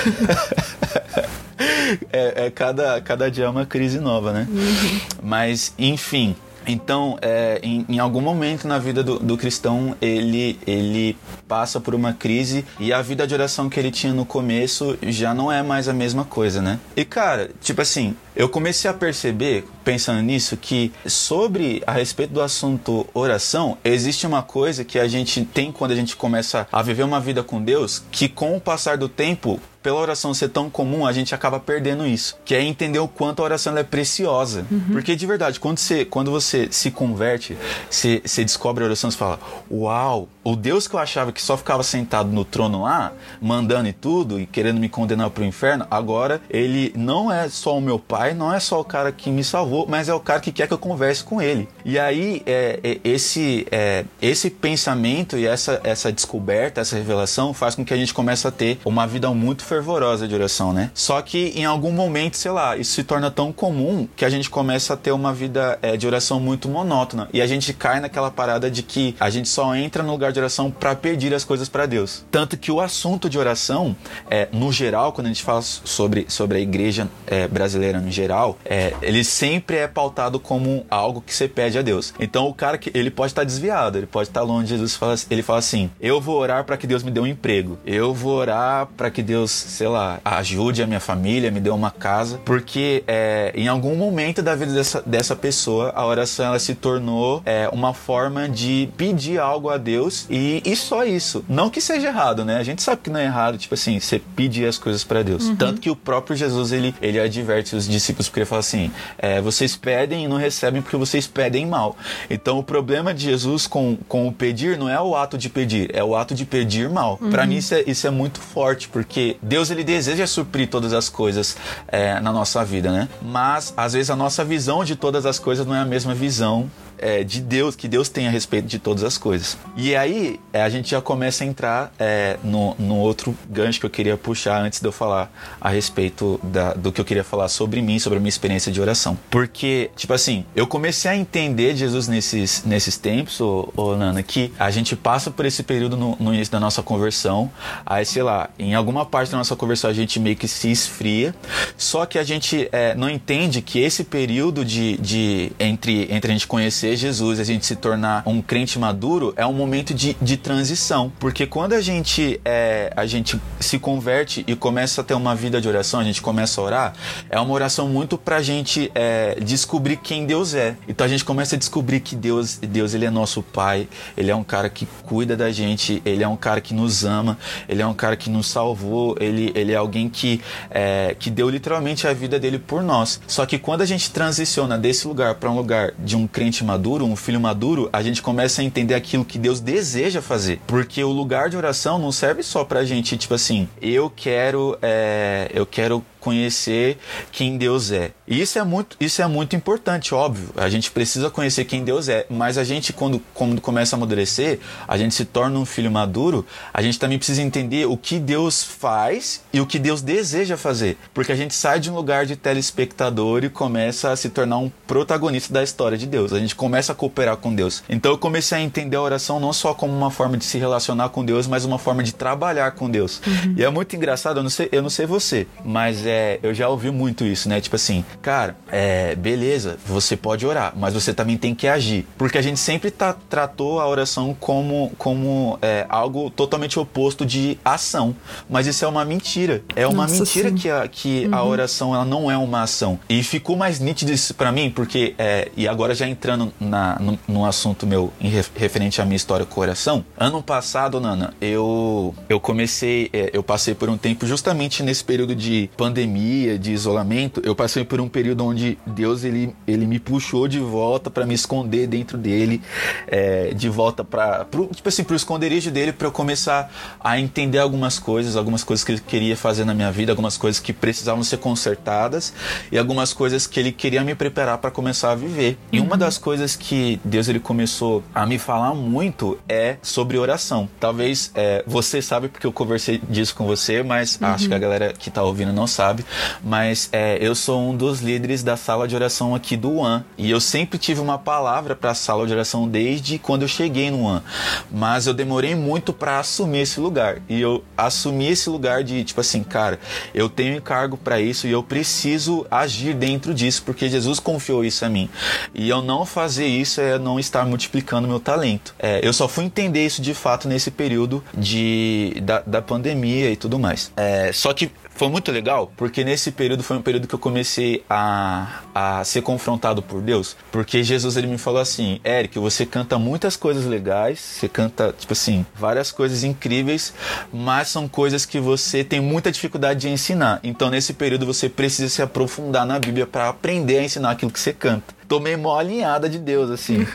é, 2.12 2.46
é, 2.46 2.50
cada, 2.50 3.00
cada 3.00 3.30
dia 3.30 3.46
é 3.46 3.48
uma 3.48 3.66
crise 3.66 3.98
nova, 3.98 4.32
né? 4.32 4.46
Uhum. 4.48 5.00
Mas, 5.22 5.74
enfim, 5.78 6.36
então, 6.66 7.18
é, 7.20 7.60
em, 7.62 7.84
em, 7.88 7.98
algum 7.98 8.20
momento 8.20 8.66
na 8.66 8.78
vida 8.78 9.02
do, 9.02 9.18
do, 9.18 9.36
cristão, 9.36 9.96
ele, 10.00 10.58
ele 10.66 11.16
passa 11.46 11.80
por 11.80 11.94
uma 11.94 12.12
crise 12.12 12.64
e 12.78 12.92
a 12.92 13.02
vida 13.02 13.26
de 13.26 13.34
oração 13.34 13.68
que 13.68 13.78
ele 13.78 13.90
tinha 13.90 14.12
no 14.12 14.24
começo 14.24 14.96
já 15.02 15.34
não 15.34 15.50
é 15.50 15.62
mais 15.62 15.88
a 15.88 15.92
mesma 15.92 16.24
coisa, 16.24 16.62
né? 16.62 16.78
E 16.96 17.04
cara, 17.04 17.50
tipo 17.60 17.80
assim, 17.80 18.16
eu 18.34 18.48
comecei 18.48 18.90
a 18.90 18.94
perceber, 18.94 19.64
pensando 19.84 20.20
nisso, 20.22 20.56
que 20.56 20.92
sobre 21.06 21.82
a 21.86 21.92
respeito 21.92 22.32
do 22.32 22.42
assunto 22.42 23.06
oração, 23.14 23.78
existe 23.84 24.26
uma 24.26 24.42
coisa 24.42 24.84
que 24.84 24.98
a 24.98 25.06
gente 25.06 25.44
tem 25.44 25.70
quando 25.70 25.92
a 25.92 25.96
gente 25.96 26.16
começa 26.16 26.66
a 26.72 26.82
viver 26.82 27.02
uma 27.02 27.20
vida 27.20 27.42
com 27.42 27.62
Deus, 27.62 28.02
que 28.10 28.28
com 28.28 28.56
o 28.56 28.60
passar 28.60 28.96
do 28.96 29.08
tempo 29.08 29.60
pela 29.84 30.00
oração 30.00 30.32
ser 30.32 30.48
tão 30.48 30.70
comum, 30.70 31.06
a 31.06 31.12
gente 31.12 31.34
acaba 31.34 31.60
perdendo 31.60 32.06
isso. 32.06 32.38
Que 32.42 32.54
é 32.54 32.62
entender 32.62 32.98
o 32.98 33.06
quanto 33.06 33.40
a 33.40 33.44
oração 33.44 33.76
é 33.76 33.82
preciosa. 33.82 34.66
Uhum. 34.70 34.80
Porque 34.92 35.14
de 35.14 35.26
verdade, 35.26 35.60
quando 35.60 35.78
você, 35.78 36.06
quando 36.06 36.30
você 36.30 36.68
se 36.70 36.90
converte, 36.90 37.54
você, 37.90 38.22
você 38.24 38.42
descobre 38.42 38.82
a 38.82 38.86
oração, 38.86 39.10
você 39.10 39.18
fala: 39.18 39.38
Uau, 39.70 40.26
o 40.42 40.56
Deus 40.56 40.88
que 40.88 40.94
eu 40.94 41.00
achava 41.00 41.32
que 41.32 41.42
só 41.42 41.56
ficava 41.56 41.82
sentado 41.82 42.30
no 42.30 42.46
trono 42.46 42.82
lá, 42.82 43.12
mandando 43.42 43.88
e 43.88 43.92
tudo, 43.92 44.40
e 44.40 44.46
querendo 44.46 44.78
me 44.80 44.88
condenar 44.88 45.28
para 45.28 45.42
o 45.42 45.46
inferno, 45.46 45.86
agora 45.90 46.40
ele 46.48 46.90
não 46.96 47.30
é 47.30 47.48
só 47.50 47.76
o 47.76 47.80
meu 47.80 47.98
pai, 47.98 48.32
não 48.32 48.52
é 48.52 48.60
só 48.60 48.80
o 48.80 48.84
cara 48.84 49.12
que 49.12 49.30
me 49.30 49.44
salvou, 49.44 49.86
mas 49.86 50.08
é 50.08 50.14
o 50.14 50.20
cara 50.20 50.40
que 50.40 50.50
quer 50.50 50.66
que 50.66 50.72
eu 50.72 50.78
converse 50.78 51.22
com 51.22 51.42
ele. 51.42 51.68
E 51.84 51.98
aí, 51.98 52.42
é, 52.46 52.80
é, 52.82 53.00
esse, 53.04 53.66
é, 53.70 54.06
esse 54.20 54.48
pensamento 54.48 55.36
e 55.36 55.46
essa, 55.46 55.80
essa 55.84 56.10
descoberta, 56.10 56.80
essa 56.80 56.96
revelação 56.96 57.52
faz 57.52 57.74
com 57.74 57.84
que 57.84 57.92
a 57.92 57.96
gente 57.96 58.14
comece 58.14 58.46
a 58.46 58.50
ter 58.50 58.78
uma 58.84 59.06
vida 59.06 59.30
muito 59.30 59.62
fervorosa 59.74 60.28
de 60.28 60.34
oração, 60.34 60.72
né? 60.72 60.90
Só 60.94 61.20
que 61.20 61.52
em 61.56 61.64
algum 61.64 61.90
momento, 61.90 62.36
sei 62.36 62.50
lá, 62.50 62.76
isso 62.76 62.92
se 62.92 63.02
torna 63.02 63.30
tão 63.30 63.52
comum 63.52 64.06
que 64.16 64.24
a 64.24 64.30
gente 64.30 64.48
começa 64.48 64.94
a 64.94 64.96
ter 64.96 65.10
uma 65.10 65.32
vida 65.32 65.78
é, 65.82 65.96
de 65.96 66.06
oração 66.06 66.38
muito 66.38 66.68
monótona. 66.68 67.28
E 67.32 67.42
a 67.42 67.46
gente 67.46 67.72
cai 67.72 68.00
naquela 68.00 68.30
parada 68.30 68.70
de 68.70 68.82
que 68.82 69.16
a 69.18 69.28
gente 69.30 69.48
só 69.48 69.74
entra 69.74 70.02
no 70.02 70.12
lugar 70.12 70.32
de 70.32 70.38
oração 70.38 70.70
para 70.70 70.94
pedir 70.94 71.34
as 71.34 71.44
coisas 71.44 71.68
para 71.68 71.86
Deus. 71.86 72.24
Tanto 72.30 72.56
que 72.56 72.70
o 72.70 72.80
assunto 72.80 73.28
de 73.28 73.38
oração, 73.38 73.96
é, 74.30 74.48
no 74.52 74.70
geral, 74.70 75.12
quando 75.12 75.26
a 75.26 75.30
gente 75.30 75.42
fala 75.42 75.62
sobre, 75.62 76.26
sobre 76.28 76.58
a 76.58 76.60
igreja 76.60 77.08
é, 77.26 77.48
brasileira 77.48 78.00
no 78.00 78.10
geral, 78.10 78.56
é, 78.64 78.94
ele 79.02 79.24
sempre 79.24 79.78
é 79.78 79.88
pautado 79.88 80.38
como 80.38 80.86
algo 80.88 81.20
que 81.20 81.34
você 81.34 81.48
pede 81.48 81.78
a 81.78 81.82
Deus. 81.82 82.14
Então 82.20 82.46
o 82.46 82.54
cara 82.54 82.78
que 82.78 82.90
ele 82.94 83.10
pode 83.10 83.32
estar 83.32 83.44
desviado, 83.44 83.98
ele 83.98 84.06
pode 84.06 84.28
estar 84.28 84.42
longe 84.42 84.66
de 84.66 84.74
Jesus, 84.74 84.94
fala, 84.94 85.14
ele 85.30 85.42
fala 85.42 85.58
assim: 85.58 85.90
eu 86.00 86.20
vou 86.20 86.38
orar 86.38 86.64
para 86.64 86.76
que 86.76 86.86
Deus 86.86 87.02
me 87.02 87.10
dê 87.10 87.18
um 87.18 87.26
emprego, 87.26 87.78
eu 87.84 88.14
vou 88.14 88.34
orar 88.34 88.86
para 88.96 89.10
que 89.10 89.22
Deus 89.22 89.50
sei 89.68 89.88
lá, 89.88 90.20
ajude 90.24 90.82
a 90.82 90.86
minha 90.86 91.00
família, 91.00 91.50
me 91.50 91.60
dê 91.60 91.70
uma 91.70 91.90
casa, 91.90 92.40
porque 92.44 93.02
é, 93.06 93.52
em 93.54 93.68
algum 93.68 93.96
momento 93.96 94.42
da 94.42 94.54
vida 94.54 94.72
dessa, 94.72 95.02
dessa 95.04 95.36
pessoa, 95.36 95.92
a 95.94 96.04
oração 96.04 96.46
ela 96.46 96.58
se 96.58 96.74
tornou 96.74 97.42
é, 97.44 97.68
uma 97.72 97.94
forma 97.94 98.48
de 98.48 98.88
pedir 98.96 99.38
algo 99.38 99.68
a 99.68 99.76
Deus 99.76 100.26
e, 100.30 100.62
e 100.64 100.76
só 100.76 101.04
isso. 101.04 101.44
Não 101.48 101.70
que 101.70 101.80
seja 101.80 102.08
errado, 102.08 102.44
né? 102.44 102.56
A 102.56 102.62
gente 102.62 102.82
sabe 102.82 103.02
que 103.02 103.10
não 103.10 103.20
é 103.20 103.24
errado, 103.24 103.58
tipo 103.58 103.74
assim, 103.74 103.98
você 103.98 104.20
pedir 104.36 104.66
as 104.66 104.78
coisas 104.78 105.04
para 105.04 105.22
Deus. 105.22 105.44
Uhum. 105.44 105.56
Tanto 105.56 105.80
que 105.80 105.90
o 105.90 105.96
próprio 105.96 106.36
Jesus 106.36 106.72
ele, 106.72 106.94
ele 107.00 107.18
adverte 107.18 107.76
os 107.76 107.88
discípulos 107.88 108.28
porque 108.28 108.40
ele 108.40 108.46
fala 108.46 108.60
assim: 108.60 108.90
é, 109.18 109.40
vocês 109.40 109.76
pedem 109.76 110.24
e 110.24 110.28
não 110.28 110.36
recebem 110.36 110.82
porque 110.82 110.96
vocês 110.96 111.26
pedem 111.26 111.66
mal. 111.66 111.96
Então 112.28 112.58
o 112.58 112.62
problema 112.62 113.14
de 113.14 113.24
Jesus 113.24 113.66
com, 113.66 113.96
com 114.08 114.28
o 114.28 114.32
pedir 114.32 114.76
não 114.76 114.88
é 114.88 115.00
o 115.00 115.16
ato 115.16 115.36
de 115.38 115.48
pedir, 115.48 115.90
é 115.94 116.02
o 116.02 116.14
ato 116.14 116.34
de 116.34 116.44
pedir 116.44 116.88
mal. 116.88 117.18
Uhum. 117.20 117.30
Para 117.30 117.46
mim 117.46 117.56
isso 117.56 117.74
é, 117.74 117.84
isso 117.86 118.06
é 118.06 118.10
muito 118.10 118.40
forte 118.40 118.88
porque 118.88 119.36
Deus 119.42 119.53
ele 119.70 119.84
deseja 119.84 120.26
suprir 120.26 120.68
todas 120.68 120.92
as 120.92 121.08
coisas 121.08 121.56
é, 121.88 122.20
na 122.20 122.32
nossa 122.32 122.64
vida, 122.64 122.90
né? 122.90 123.08
Mas 123.22 123.72
às 123.76 123.92
vezes 123.92 124.10
a 124.10 124.16
nossa 124.16 124.44
visão 124.44 124.84
de 124.84 124.96
todas 124.96 125.26
as 125.26 125.38
coisas 125.38 125.66
não 125.66 125.74
é 125.74 125.80
a 125.80 125.84
mesma 125.84 126.14
visão 126.14 126.70
é, 126.98 127.24
de 127.24 127.40
Deus, 127.40 127.76
que 127.76 127.88
Deus 127.88 128.08
tem 128.08 128.26
a 128.26 128.30
respeito 128.30 128.66
de 128.66 128.78
todas 128.78 129.02
as 129.04 129.18
coisas. 129.18 129.56
E 129.76 129.94
aí 129.94 130.40
é, 130.52 130.62
a 130.62 130.68
gente 130.68 130.90
já 130.90 131.00
começa 131.00 131.44
a 131.44 131.46
entrar 131.46 131.92
é, 131.98 132.38
no, 132.42 132.74
no 132.78 132.96
outro 132.96 133.36
gancho 133.48 133.80
que 133.80 133.86
eu 133.86 133.90
queria 133.90 134.16
puxar 134.16 134.60
antes 134.60 134.80
de 134.80 134.86
eu 134.86 134.92
falar 134.92 135.32
a 135.60 135.68
respeito 135.68 136.40
da, 136.42 136.74
do 136.74 136.92
que 136.92 137.00
eu 137.00 137.04
queria 137.04 137.24
falar 137.24 137.48
sobre 137.48 137.80
mim, 137.80 137.98
sobre 137.98 138.18
a 138.18 138.20
minha 138.20 138.28
experiência 138.28 138.70
de 138.70 138.80
oração. 138.80 139.18
Porque, 139.30 139.90
tipo 139.96 140.12
assim, 140.12 140.44
eu 140.54 140.66
comecei 140.66 141.10
a 141.10 141.16
entender 141.16 141.76
Jesus 141.76 142.08
nesses, 142.08 142.64
nesses 142.64 142.96
tempos, 142.96 143.40
ô, 143.40 143.72
ô 143.76 143.96
Nana, 143.96 144.22
que 144.22 144.52
a 144.58 144.70
gente 144.70 144.96
passa 144.96 145.30
por 145.30 145.44
esse 145.44 145.62
período 145.62 145.96
no, 145.96 146.16
no 146.18 146.34
início 146.34 146.52
da 146.52 146.60
nossa 146.60 146.82
conversão, 146.82 147.50
aí 147.84 148.04
sei 148.04 148.22
lá, 148.22 148.50
em 148.58 148.74
alguma 148.74 149.04
parte 149.04 149.30
da 149.30 149.38
nossa 149.38 149.56
conversão 149.56 149.90
a 149.90 149.94
gente 149.94 150.18
meio 150.20 150.36
que 150.36 150.48
se 150.48 150.70
esfria, 150.70 151.34
só 151.76 152.06
que 152.06 152.18
a 152.18 152.24
gente 152.24 152.68
é, 152.72 152.94
não 152.94 153.08
entende 153.08 153.60
que 153.60 153.78
esse 153.78 154.04
período 154.04 154.64
de, 154.64 154.96
de 154.98 155.52
entre, 155.58 156.06
entre 156.10 156.30
a 156.30 156.34
gente 156.34 156.46
conhecer 156.46 156.83
Jesus 156.96 157.38
e 157.38 157.42
a 157.42 157.44
gente 157.44 157.64
se 157.64 157.76
tornar 157.76 158.22
um 158.26 158.42
crente 158.42 158.78
maduro 158.78 159.32
é 159.36 159.46
um 159.46 159.52
momento 159.52 159.94
de, 159.94 160.16
de 160.20 160.36
transição. 160.36 161.12
Porque 161.18 161.46
quando 161.46 161.72
a 161.72 161.80
gente, 161.80 162.40
é, 162.44 162.92
a 162.96 163.06
gente 163.06 163.40
se 163.60 163.78
converte 163.78 164.44
e 164.46 164.54
começa 164.54 165.00
a 165.00 165.04
ter 165.04 165.14
uma 165.14 165.34
vida 165.34 165.60
de 165.60 165.68
oração, 165.68 166.00
a 166.00 166.04
gente 166.04 166.20
começa 166.20 166.60
a 166.60 166.64
orar, 166.64 166.92
é 167.30 167.40
uma 167.40 167.52
oração 167.52 167.88
muito 167.88 168.18
pra 168.18 168.42
gente 168.42 168.90
é, 168.94 169.36
descobrir 169.40 169.96
quem 169.96 170.26
Deus 170.26 170.54
é. 170.54 170.76
Então 170.88 171.04
a 171.04 171.08
gente 171.08 171.24
começa 171.24 171.56
a 171.56 171.58
descobrir 171.58 172.00
que 172.00 172.14
Deus, 172.14 172.56
Deus 172.56 172.94
ele 172.94 173.04
é 173.04 173.10
nosso 173.10 173.42
Pai, 173.42 173.88
ele 174.16 174.30
é 174.30 174.36
um 174.36 174.44
cara 174.44 174.68
que 174.68 174.86
cuida 175.04 175.36
da 175.36 175.50
gente, 175.50 176.02
ele 176.04 176.22
é 176.22 176.28
um 176.28 176.36
cara 176.36 176.60
que 176.60 176.74
nos 176.74 177.04
ama, 177.04 177.38
ele 177.68 177.82
é 177.82 177.86
um 177.86 177.94
cara 177.94 178.16
que 178.16 178.28
nos 178.28 178.46
salvou, 178.46 179.16
ele, 179.20 179.52
ele 179.54 179.72
é 179.72 179.76
alguém 179.76 180.08
que, 180.08 180.40
é, 180.70 181.14
que 181.18 181.30
deu 181.30 181.48
literalmente 181.48 182.06
a 182.06 182.12
vida 182.12 182.38
dele 182.38 182.58
por 182.58 182.82
nós. 182.82 183.20
Só 183.26 183.46
que 183.46 183.58
quando 183.58 183.82
a 183.82 183.86
gente 183.86 184.10
transiciona 184.10 184.76
desse 184.76 185.06
lugar 185.06 185.36
para 185.36 185.50
um 185.50 185.56
lugar 185.56 185.92
de 185.98 186.16
um 186.16 186.26
crente 186.26 186.64
maduro, 186.64 186.73
um 187.02 187.16
filho 187.16 187.40
maduro, 187.40 187.88
a 187.92 188.02
gente 188.02 188.22
começa 188.22 188.60
a 188.60 188.64
entender 188.64 188.94
aquilo 188.94 189.24
que 189.24 189.38
Deus 189.38 189.60
deseja 189.60 190.20
fazer. 190.20 190.60
Porque 190.66 191.02
o 191.02 191.10
lugar 191.10 191.48
de 191.48 191.56
oração 191.56 191.98
não 191.98 192.12
serve 192.12 192.42
só 192.42 192.64
pra 192.64 192.84
gente, 192.84 193.16
tipo 193.16 193.34
assim, 193.34 193.68
eu 193.80 194.10
quero, 194.14 194.78
é, 194.82 195.50
eu 195.52 195.66
quero 195.66 196.04
conhecer 196.24 196.96
quem 197.30 197.58
Deus 197.58 197.92
é. 197.92 198.12
E 198.26 198.40
isso 198.40 198.58
é 198.58 198.64
muito, 198.64 198.96
isso 198.98 199.20
é 199.20 199.26
muito 199.26 199.54
importante, 199.54 200.14
óbvio. 200.14 200.48
A 200.56 200.70
gente 200.70 200.90
precisa 200.90 201.28
conhecer 201.28 201.66
quem 201.66 201.84
Deus 201.84 202.08
é, 202.08 202.24
mas 202.30 202.56
a 202.56 202.64
gente 202.64 202.94
quando, 202.94 203.20
quando 203.34 203.60
começa 203.60 203.94
a 203.94 203.98
amadurecer, 203.98 204.58
a 204.88 204.96
gente 204.96 205.14
se 205.14 205.26
torna 205.26 205.58
um 205.58 205.66
filho 205.66 205.90
maduro, 205.90 206.46
a 206.72 206.80
gente 206.80 206.98
também 206.98 207.18
precisa 207.18 207.42
entender 207.42 207.86
o 207.86 207.94
que 207.94 208.18
Deus 208.18 208.64
faz 208.64 209.42
e 209.52 209.60
o 209.60 209.66
que 209.66 209.78
Deus 209.78 210.00
deseja 210.00 210.56
fazer, 210.56 210.96
porque 211.12 211.30
a 211.30 211.36
gente 211.36 211.54
sai 211.54 211.78
de 211.78 211.90
um 211.90 211.94
lugar 211.94 212.24
de 212.24 212.36
telespectador 212.36 213.44
e 213.44 213.50
começa 213.50 214.10
a 214.10 214.16
se 214.16 214.30
tornar 214.30 214.56
um 214.56 214.72
protagonista 214.86 215.52
da 215.52 215.62
história 215.62 215.98
de 215.98 216.06
Deus. 216.06 216.32
A 216.32 216.38
gente 216.38 216.54
começa 216.54 216.92
a 216.92 216.94
cooperar 216.94 217.36
com 217.36 217.54
Deus. 217.54 217.82
Então 217.86 218.10
eu 218.12 218.18
comecei 218.18 218.56
a 218.56 218.62
entender 218.62 218.96
a 218.96 219.02
oração 219.02 219.38
não 219.38 219.52
só 219.52 219.74
como 219.74 219.92
uma 219.92 220.10
forma 220.10 220.38
de 220.38 220.44
se 220.46 220.56
relacionar 220.56 221.10
com 221.10 221.22
Deus, 221.22 221.46
mas 221.46 221.66
uma 221.66 221.78
forma 221.78 222.02
de 222.02 222.14
trabalhar 222.14 222.70
com 222.70 222.88
Deus. 222.88 223.20
Uhum. 223.26 223.54
E 223.58 223.62
é 223.62 223.68
muito 223.68 223.94
engraçado, 223.94 224.38
eu 224.38 224.42
não 224.42 224.50
sei, 224.50 224.70
eu 224.72 224.80
não 224.80 224.90
sei 224.90 225.04
você, 225.04 225.46
mas 225.62 226.06
é 226.06 226.13
é, 226.14 226.38
eu 226.42 226.54
já 226.54 226.68
ouvi 226.68 226.90
muito 226.92 227.24
isso, 227.24 227.48
né? 227.48 227.60
Tipo 227.60 227.74
assim, 227.74 228.04
cara, 228.22 228.56
é, 228.70 229.16
beleza, 229.16 229.76
você 229.84 230.16
pode 230.16 230.46
orar, 230.46 230.72
mas 230.76 230.94
você 230.94 231.12
também 231.12 231.36
tem 231.36 231.54
que 231.54 231.66
agir. 231.66 232.06
Porque 232.16 232.38
a 232.38 232.42
gente 232.42 232.60
sempre 232.60 232.90
tá, 232.90 233.12
tratou 233.28 233.80
a 233.80 233.88
oração 233.88 234.36
como, 234.38 234.92
como 234.96 235.58
é, 235.60 235.84
algo 235.88 236.30
totalmente 236.30 236.78
oposto 236.78 237.26
de 237.26 237.58
ação. 237.64 238.14
Mas 238.48 238.68
isso 238.68 238.84
é 238.84 238.88
uma 238.88 239.04
mentira. 239.04 239.62
É 239.74 239.86
uma 239.86 240.06
Nossa, 240.06 240.20
mentira 240.20 240.50
sim. 240.50 240.54
que, 240.54 240.70
a, 240.70 240.86
que 240.86 241.26
uhum. 241.26 241.34
a 241.34 241.44
oração 241.44 241.94
ela 241.94 242.04
não 242.04 242.30
é 242.30 242.36
uma 242.36 242.62
ação. 242.62 242.98
E 243.08 243.22
ficou 243.24 243.56
mais 243.56 243.80
nítido 243.80 244.12
isso 244.12 244.34
pra 244.34 244.52
mim, 244.52 244.70
porque, 244.70 245.14
é, 245.18 245.50
e 245.56 245.66
agora 245.66 245.94
já 245.94 246.06
entrando 246.06 246.52
na, 246.60 246.96
no, 247.00 247.18
no 247.26 247.44
assunto 247.44 247.86
meu 247.86 248.12
em 248.20 248.28
referente 248.28 249.02
à 249.02 249.04
minha 249.04 249.16
história 249.16 249.44
com 249.44 249.60
oração, 249.60 250.04
ano 250.16 250.42
passado, 250.42 251.00
Nana, 251.00 251.34
eu, 251.40 252.14
eu 252.28 252.38
comecei, 252.38 253.10
é, 253.12 253.30
eu 253.32 253.42
passei 253.42 253.74
por 253.74 253.88
um 253.88 253.96
tempo 253.96 254.26
justamente 254.26 254.82
nesse 254.82 255.02
período 255.02 255.34
de 255.34 255.68
pandemia 255.76 256.03
pandemia, 256.04 256.58
de 256.58 256.72
isolamento, 256.72 257.40
eu 257.44 257.54
passei 257.54 257.84
por 257.84 258.00
um 258.00 258.08
período 258.08 258.44
onde 258.44 258.78
Deus 258.86 259.24
ele, 259.24 259.54
ele 259.66 259.86
me 259.86 259.98
puxou 259.98 260.46
de 260.46 260.60
volta 260.60 261.10
para 261.10 261.24
me 261.24 261.34
esconder 261.34 261.86
dentro 261.86 262.18
dele, 262.18 262.60
é, 263.06 263.52
de 263.54 263.68
volta 263.68 264.04
para 264.04 264.46
tipo 264.72 264.88
assim, 264.88 265.02
pro 265.02 265.16
esconderijo 265.16 265.70
dele 265.70 265.92
para 265.92 266.06
eu 266.06 266.12
começar 266.12 266.70
a 267.00 267.18
entender 267.18 267.58
algumas 267.58 267.98
coisas, 267.98 268.36
algumas 268.36 268.62
coisas 268.62 268.84
que 268.84 268.92
ele 268.92 269.00
queria 269.00 269.36
fazer 269.36 269.64
na 269.64 269.74
minha 269.74 269.90
vida, 269.90 270.12
algumas 270.12 270.36
coisas 270.36 270.60
que 270.60 270.72
precisavam 270.72 271.22
ser 271.24 271.38
consertadas 271.38 272.32
e 272.70 272.78
algumas 272.78 273.12
coisas 273.12 273.46
que 273.46 273.58
ele 273.58 273.72
queria 273.72 274.04
me 274.04 274.14
preparar 274.14 274.58
para 274.58 274.70
começar 274.70 275.12
a 275.12 275.14
viver. 275.14 275.56
E 275.72 275.80
uma 275.80 275.92
uhum. 275.92 275.98
das 275.98 276.18
coisas 276.18 276.54
que 276.54 277.00
Deus 277.04 277.28
ele 277.28 277.40
começou 277.40 278.02
a 278.14 278.26
me 278.26 278.38
falar 278.38 278.74
muito 278.74 279.38
é 279.48 279.76
sobre 279.82 280.18
oração. 280.18 280.68
Talvez 280.78 281.30
é, 281.34 281.64
você 281.66 282.02
sabe 282.02 282.28
porque 282.28 282.46
eu 282.46 282.52
conversei 282.52 283.00
disso 283.08 283.34
com 283.34 283.46
você, 283.46 283.82
mas 283.82 284.18
uhum. 284.20 284.28
acho 284.28 284.48
que 284.48 284.54
a 284.54 284.58
galera 284.58 284.92
que 284.92 285.10
tá 285.10 285.22
ouvindo 285.22 285.52
não 285.52 285.66
sabe 285.66 285.93
sabe? 285.94 286.04
Mas 286.42 286.88
é, 286.92 287.18
eu 287.20 287.34
sou 287.34 287.60
um 287.60 287.76
dos 287.76 288.00
líderes 288.00 288.42
da 288.42 288.56
sala 288.56 288.88
de 288.88 288.94
oração 288.94 289.34
aqui 289.34 289.56
do 289.56 289.76
One 289.76 290.04
e 290.18 290.30
eu 290.30 290.40
sempre 290.40 290.78
tive 290.78 291.00
uma 291.00 291.18
palavra 291.18 291.76
para 291.76 291.92
a 291.92 291.94
sala 291.94 292.26
de 292.26 292.32
oração 292.32 292.68
desde 292.68 293.18
quando 293.18 293.42
eu 293.42 293.48
cheguei 293.48 293.90
no 293.90 294.02
One. 294.02 294.22
Mas 294.70 295.06
eu 295.06 295.14
demorei 295.14 295.54
muito 295.54 295.92
para 295.92 296.18
assumir 296.18 296.60
esse 296.60 296.80
lugar 296.80 297.18
e 297.28 297.40
eu 297.40 297.64
assumi 297.76 298.26
esse 298.26 298.50
lugar 298.50 298.82
de 298.82 299.04
tipo 299.04 299.20
assim, 299.20 299.42
cara, 299.42 299.78
eu 300.12 300.28
tenho 300.28 300.56
encargo 300.56 300.96
para 300.96 301.20
isso 301.20 301.46
e 301.46 301.52
eu 301.52 301.62
preciso 301.62 302.46
agir 302.50 302.94
dentro 302.94 303.32
disso 303.32 303.62
porque 303.64 303.88
Jesus 303.88 304.18
confiou 304.18 304.64
isso 304.64 304.84
a 304.84 304.88
mim. 304.88 305.08
E 305.54 305.68
eu 305.68 305.80
não 305.80 306.04
fazer 306.04 306.46
isso 306.46 306.80
é 306.80 306.98
não 306.98 307.18
estar 307.18 307.44
multiplicando 307.46 308.08
meu 308.08 308.18
talento. 308.18 308.74
É, 308.78 309.00
eu 309.06 309.12
só 309.12 309.28
fui 309.28 309.44
entender 309.44 309.84
isso 309.84 310.02
de 310.02 310.14
fato 310.14 310.48
nesse 310.48 310.70
período 310.70 311.22
de, 311.36 312.14
da, 312.22 312.40
da 312.40 312.62
pandemia 312.62 313.30
e 313.30 313.36
tudo 313.36 313.58
mais. 313.58 313.92
É, 313.96 314.32
só 314.32 314.52
que 314.52 314.70
foi 314.94 315.08
muito 315.08 315.32
legal, 315.32 315.72
porque 315.76 316.04
nesse 316.04 316.30
período 316.30 316.62
foi 316.62 316.76
um 316.76 316.82
período 316.82 317.08
que 317.08 317.14
eu 317.14 317.18
comecei 317.18 317.84
a, 317.90 318.62
a 318.74 319.04
ser 319.04 319.22
confrontado 319.22 319.82
por 319.82 320.00
Deus, 320.00 320.36
porque 320.52 320.82
Jesus 320.82 321.16
ele 321.16 321.26
me 321.26 321.38
falou 321.38 321.60
assim: 321.60 322.00
Eric, 322.04 322.38
você 322.38 322.64
canta 322.64 322.98
muitas 322.98 323.36
coisas 323.36 323.64
legais, 323.66 324.20
você 324.20 324.48
canta, 324.48 324.94
tipo 324.96 325.12
assim, 325.12 325.44
várias 325.54 325.90
coisas 325.90 326.22
incríveis, 326.24 326.94
mas 327.32 327.68
são 327.68 327.88
coisas 327.88 328.24
que 328.24 328.38
você 328.38 328.84
tem 328.84 329.00
muita 329.00 329.32
dificuldade 329.32 329.80
de 329.80 329.88
ensinar. 329.88 330.40
Então, 330.42 330.70
nesse 330.70 330.94
período, 330.94 331.26
você 331.26 331.48
precisa 331.48 331.88
se 331.88 332.02
aprofundar 332.02 332.64
na 332.64 332.78
Bíblia 332.78 333.06
para 333.06 333.28
aprender 333.28 333.78
a 333.78 333.84
ensinar 333.84 334.12
aquilo 334.12 334.30
que 334.30 334.40
você 334.40 334.52
canta 334.52 335.03
tomei 335.08 335.36
mó 335.36 335.58
alinhada 335.58 336.08
de 336.08 336.18
Deus, 336.18 336.50
assim. 336.50 336.86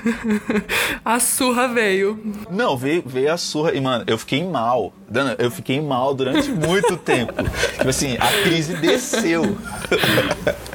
a 1.04 1.20
surra 1.20 1.68
veio. 1.68 2.20
Não, 2.50 2.78
veio, 2.78 3.04
veio 3.06 3.34
a 3.34 3.38
surra. 3.38 3.74
E, 3.74 3.82
mano, 3.82 4.04
eu 4.08 4.18
fiquei 4.18 4.44
mal. 4.44 4.94
Dana, 5.10 5.36
eu 5.40 5.50
fiquei 5.50 5.82
mal 5.82 6.14
durante 6.14 6.50
muito 6.52 6.98
tempo. 6.98 7.34
Tipo 7.74 7.90
assim, 7.90 8.18
a 8.18 8.44
crise 8.44 8.76
desceu. 8.76 9.44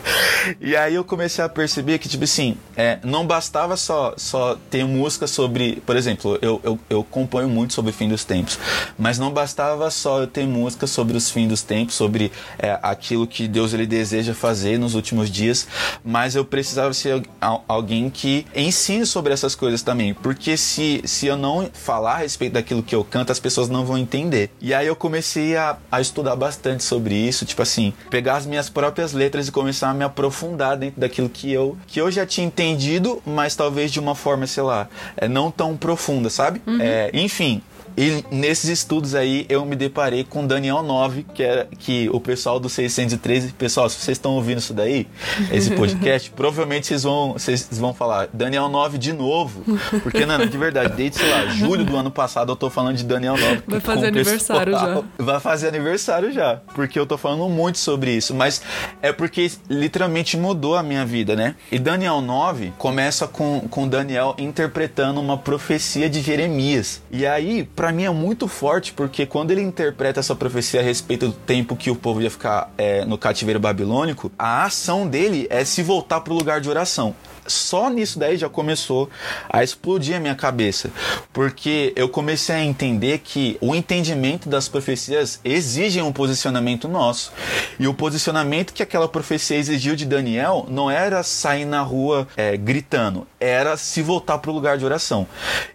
e 0.61 0.77
aí 0.77 0.95
eu 0.95 1.05
comecei 1.05 1.45
a 1.45 1.49
perceber 1.49 1.99
que, 1.99 2.09
tipo 2.09 2.25
assim, 2.25 2.57
é, 2.77 2.99
não 3.03 3.27
bastava 3.27 3.77
só, 3.77 4.15
só 4.17 4.57
ter 4.71 4.85
música 4.85 5.27
sobre. 5.27 5.83
Por 5.87 5.97
exemplo, 5.97 6.39
eu, 6.43 6.61
eu, 6.63 6.79
eu 6.89 7.05
componho 7.05 7.49
muito 7.49 7.75
sobre 7.75 7.91
o 7.91 7.95
fim 7.95 8.09
dos 8.09 8.25
tempos. 8.25 8.59
Mas 8.99 9.19
não 9.19 9.31
bastava 9.31 9.91
só 9.91 10.21
eu 10.21 10.27
ter 10.27 10.47
música 10.47 10.87
sobre 10.87 11.17
os 11.17 11.31
fins 11.31 11.49
dos 11.49 11.63
tempos, 11.63 11.95
sobre 11.95 12.33
é, 12.59 12.79
aquilo 12.83 13.27
que 13.27 13.49
Deus 13.49 13.73
ele 13.73 13.87
deseja 13.87 14.35
fazer 14.35 14.79
nos 14.79 14.95
últimos 14.95 15.31
dias. 15.31 15.67
Mas 16.05 16.35
eu 16.35 16.45
precisava 16.45 16.93
ser 16.93 17.23
alguém 17.69 18.11
que 18.11 18.47
ensine 18.55 19.07
sobre 19.07 19.33
essas 19.33 19.55
coisas 19.55 19.83
também. 19.83 20.15
Porque 20.15 20.57
se, 20.57 21.03
se 21.05 21.27
eu 21.27 21.37
não 21.37 21.69
falar 21.73 22.15
a 22.15 22.19
respeito 22.19 22.55
daquilo 22.55 22.83
que 22.83 22.95
eu 22.95 23.05
canto, 23.05 23.33
as 23.33 23.41
pessoas 23.41 23.69
não 23.69 23.85
vão 23.85 23.99
entender. 23.99 24.51
E 24.61 24.73
aí 24.73 24.87
eu 24.87 24.97
comecei 24.97 25.57
a, 25.57 25.77
a 25.91 26.01
estudar 26.01 26.37
bastante 26.37 26.85
sobre 26.85 27.15
isso, 27.15 27.45
tipo 27.45 27.63
assim, 27.63 27.93
pegar 28.11 28.37
as 28.37 28.47
minhas 28.47 28.69
próprias 28.69 29.13
letras 29.13 29.49
e 29.49 29.53
começar 29.53 29.91
a 29.91 29.95
me 29.95 30.04
aprofundar 30.05 30.77
dentro 30.77 31.01
daquilo 31.01 31.29
que 31.29 31.53
eu, 31.53 31.77
que 31.87 32.01
eu 32.01 32.11
já 32.11 32.27
tinha 32.27 32.47
entendido, 32.47 33.23
mas 33.27 33.57
talvez 33.57 33.91
de 33.91 33.99
uma 34.01 34.15
forma, 34.15 34.47
sei 34.47 34.63
lá, 34.63 34.89
é, 35.17 35.29
não 35.29 35.51
tão 35.51 35.77
profunda, 35.77 36.31
sabe? 36.31 36.61
Uhum. 36.67 36.81
É, 36.81 37.11
enfim, 37.13 37.63
e 37.97 38.25
nesses 38.31 38.71
estudos 38.71 39.15
aí 39.15 39.47
eu 39.49 39.65
me 39.65 39.77
deparei 39.77 40.25
com 40.25 40.47
Daniel 40.47 40.83
9, 40.83 41.27
que 41.35 41.43
era 41.43 41.69
que 41.79 42.09
o 42.13 42.21
pessoal 42.21 42.59
do 42.61 42.69
613, 42.69 43.53
pessoal, 43.53 43.89
se 43.89 43.97
vocês 43.97 44.17
estão 44.17 44.33
ouvindo 44.33 44.59
isso 44.59 44.75
daí, 44.75 45.07
esse 45.53 45.71
podcast, 45.77 46.31
provavelmente 46.31 46.87
vocês 46.87 47.03
vão, 47.03 47.33
vocês 47.33 47.69
vão 47.73 47.95
falar 47.95 48.29
Daniel 48.33 48.69
9 48.69 48.99
de 48.99 49.13
novo, 49.13 49.63
porque 50.03 50.25
não, 50.27 50.47
de 50.47 50.59
verdade, 50.59 50.95
desde 50.95 51.19
sei 51.19 51.31
lá, 51.31 51.47
julho 51.47 51.85
do 51.85 51.97
ano 51.97 52.11
passado 52.11 52.53
eu 52.53 52.57
tô 52.57 52.71
falando 52.71 52.97
de 52.97 53.05
Daniel 53.05 53.37
9. 53.37 53.63
Vai 53.67 53.81
fazer 53.81 54.07
aniversário 54.07 54.73
já. 54.73 55.03
Vai 55.19 55.41
fazer 55.41 55.69
aniversário 55.69 56.33
já, 56.33 56.61
porque 56.75 56.99
eu 56.99 57.07
tô 57.07 57.17
falando 57.17 57.49
muito 57.49 57.79
sobre 57.79 58.13
isso, 58.13 58.35
mas 58.35 58.63
é 59.03 59.13
porque 59.13 59.51
literalmente 59.69 60.37
mudou 60.37 60.77
a 60.77 60.83
minha 60.83 61.05
vida, 61.05 61.37
né? 61.37 61.55
E 61.71 61.79
Daniel 61.79 62.21
9 62.21 62.73
começa 62.79 63.27
com 63.27 63.65
com 63.71 63.89
Daniel 63.89 64.35
interpretando 64.39 65.21
uma 65.21 65.37
profecia 65.37 66.09
de 66.09 66.21
Jeremias. 66.21 67.03
E 67.11 67.27
aí, 67.27 67.65
pra 67.65 67.84
para 67.85 67.93
mim 67.93 68.05
é 68.05 68.11
muito 68.11 68.49
forte 68.49 68.95
porque 68.95 69.27
quando 69.27 69.51
ele 69.51 69.61
interpreta 69.61 70.19
essa 70.19 70.35
profecia 70.35 70.81
a 70.81 70.83
respeito 70.83 71.27
do 71.29 71.35
tempo 71.35 71.77
que 71.77 71.91
o 71.91 71.95
povo 71.95 72.23
ia 72.23 72.31
ficar 72.31 72.73
é, 72.79 73.05
no 73.05 73.19
cativeiro 73.19 73.61
babilônico, 73.61 74.33
a 74.39 74.65
ação 74.65 75.07
dele 75.07 75.47
é 75.51 75.67
se 75.67 75.83
voltar 75.83 76.23
para 76.23 76.33
o 76.33 76.37
lugar 76.37 76.63
de 76.63 76.71
oração 76.71 77.15
só 77.47 77.91
nisso 77.91 78.19
daí 78.19 78.37
já 78.37 78.49
começou 78.49 79.11
a 79.49 79.63
explodir 79.63 80.17
a 80.17 80.21
minha 80.21 80.35
cabeça, 80.35 80.91
porque 81.33 81.93
eu 81.97 82.09
comecei 82.09 82.55
a 82.55 82.65
entender 82.65 83.19
que 83.19 83.57
o 83.61 83.75
entendimento 83.75 84.49
das 84.49 84.69
profecias 84.69 85.41
exige 85.45 86.01
um 86.01 86.13
posicionamento 86.13 86.89
nosso. 86.89 87.33
E 87.79 87.87
o 87.87 87.95
posicionamento 87.95 88.73
que 88.73 88.83
aquela 88.83 89.09
profecia 89.09 89.57
exigiu 89.57 89.97
de 89.97 90.05
Daniel 90.05 90.67
não 90.69 90.91
era 90.91 91.23
sair 91.23 91.65
na 91.65 91.81
rua 91.83 92.27
é, 92.37 92.57
gritando, 92.57 93.27
era 93.41 93.77
se 93.77 94.03
voltar 94.03 94.39
para 94.39 94.51
o 94.51 94.55
lugar 94.55 94.79
de 94.79 94.85
oração. 94.85 95.27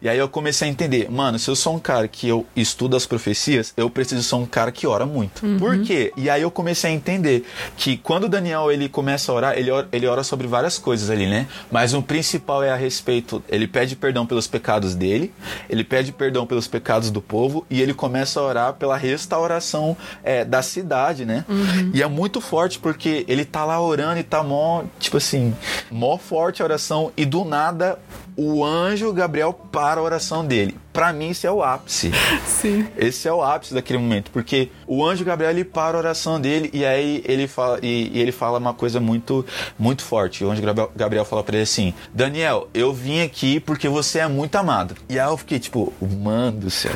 E 0.02 0.10
aí 0.10 0.18
eu 0.18 0.30
comecei 0.30 0.68
a 0.68 0.72
entender, 0.72 1.10
mano, 1.10 1.38
se 1.38 1.50
eu 1.50 1.56
sou 1.56 1.76
um 1.76 1.80
cara 1.80 2.08
que 2.08 2.28
eu 2.28 2.46
estudo 2.56 2.96
as 2.96 3.06
profecias, 3.06 3.74
eu 3.76 3.90
preciso 3.90 4.24
ser 4.24 4.36
um 4.36 4.46
cara 4.46 4.72
que 4.72 4.88
ora 4.88 5.06
muito. 5.06 5.46
Uhum. 5.46 5.58
Por 5.58 5.82
quê? 5.82 6.12
E 6.16 6.30
aí 6.30 6.42
eu 6.42 6.52
comecei 6.52 6.90
a 6.92 6.94
entender 6.94 7.46
que 7.78 7.98
quando 7.98 8.28
Daniel 8.28 8.72
ele 8.72 8.90
começa 8.90 9.32
a 9.32 9.36
orar, 9.36 9.58
ele 9.58 9.72
ora, 9.72 9.88
ele 9.92 10.08
ora 10.08 10.24
sobre 10.24 10.48
várias 10.48 10.78
coisas 10.78 11.10
ali, 11.10 11.28
né? 11.28 11.48
Mas 11.72 11.94
o 11.94 12.02
principal 12.02 12.64
é 12.64 12.72
a 12.72 12.76
respeito. 12.76 13.44
Ele 13.48 13.68
pede 13.68 13.96
perdão 13.96 14.26
pelos 14.26 14.48
pecados 14.48 14.96
dele, 14.96 15.34
ele 15.70 15.84
pede 15.84 16.12
perdão 16.12 16.46
pelos 16.46 16.68
pecados 16.68 17.12
do 17.12 17.22
povo 17.22 17.66
e 17.70 17.82
ele 17.82 17.94
começa 17.94 18.40
a 18.40 18.44
orar 18.44 18.74
pela 18.74 18.98
restauração 18.98 19.96
é, 20.24 20.44
da 20.44 20.62
cidade, 20.62 21.26
né? 21.26 21.46
Uhum. 21.48 21.92
E 21.94 22.02
é 22.02 22.08
muito 22.08 22.42
forte 22.42 22.80
porque 22.80 23.26
ele 23.28 23.46
tá 23.46 23.66
lá 23.66 23.82
orando 23.82 24.20
e 24.20 24.24
tá 24.24 24.44
mó, 24.44 24.84
tipo 25.00 25.18
assim, 25.18 25.56
mó 25.92 26.18
forte 26.18 26.62
a 26.62 26.66
oração 26.66 27.12
e 27.16 27.26
do 27.26 27.44
nada 27.44 28.00
o 28.42 28.64
anjo 28.64 29.12
Gabriel 29.12 29.52
para 29.52 30.00
a 30.00 30.04
oração 30.04 30.46
dele. 30.46 30.78
Para 30.94 31.12
mim, 31.12 31.30
isso 31.30 31.46
é 31.46 31.52
o 31.52 31.62
ápice. 31.62 32.12
Sim. 32.48 32.88
Esse 32.98 33.28
é 33.28 33.34
o 33.34 33.44
ápice 33.44 33.74
daquele 33.74 34.00
momento, 34.00 34.32
porque 34.32 34.70
o 34.88 35.06
anjo 35.06 35.26
Gabriel 35.26 35.52
ele 35.52 35.66
para 35.66 35.98
a 35.98 36.00
oração 36.00 36.40
dele 36.40 36.70
e 36.74 36.86
aí 36.86 37.22
ele 37.26 37.48
fala 37.48 37.80
e, 37.84 38.10
e 38.14 38.20
ele 38.20 38.32
fala 38.32 38.58
uma 38.58 38.74
coisa 38.74 39.00
muito 39.00 39.46
muito 39.78 40.04
forte. 40.04 40.44
O 40.46 40.52
anjo 40.52 40.62
Gabriel 40.96 41.26
fala 41.26 41.44
para 41.44 41.56
ele 41.56 41.64
assim: 41.64 41.94
Daniel, 42.14 42.70
eu 42.74 42.94
vim 42.94 43.22
aqui 43.22 43.60
porque 43.60 43.90
você 43.90 44.20
é 44.20 44.28
muito 44.28 44.56
amado. 44.56 44.96
E 45.10 45.20
aí 45.20 45.28
eu 45.28 45.38
fiquei 45.38 45.60
tipo, 45.60 45.94
mano 46.02 46.62
do 46.62 46.70
céu, 46.70 46.94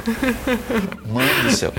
mano 1.05 1.43
do 1.43 1.51
céu. 1.51 1.73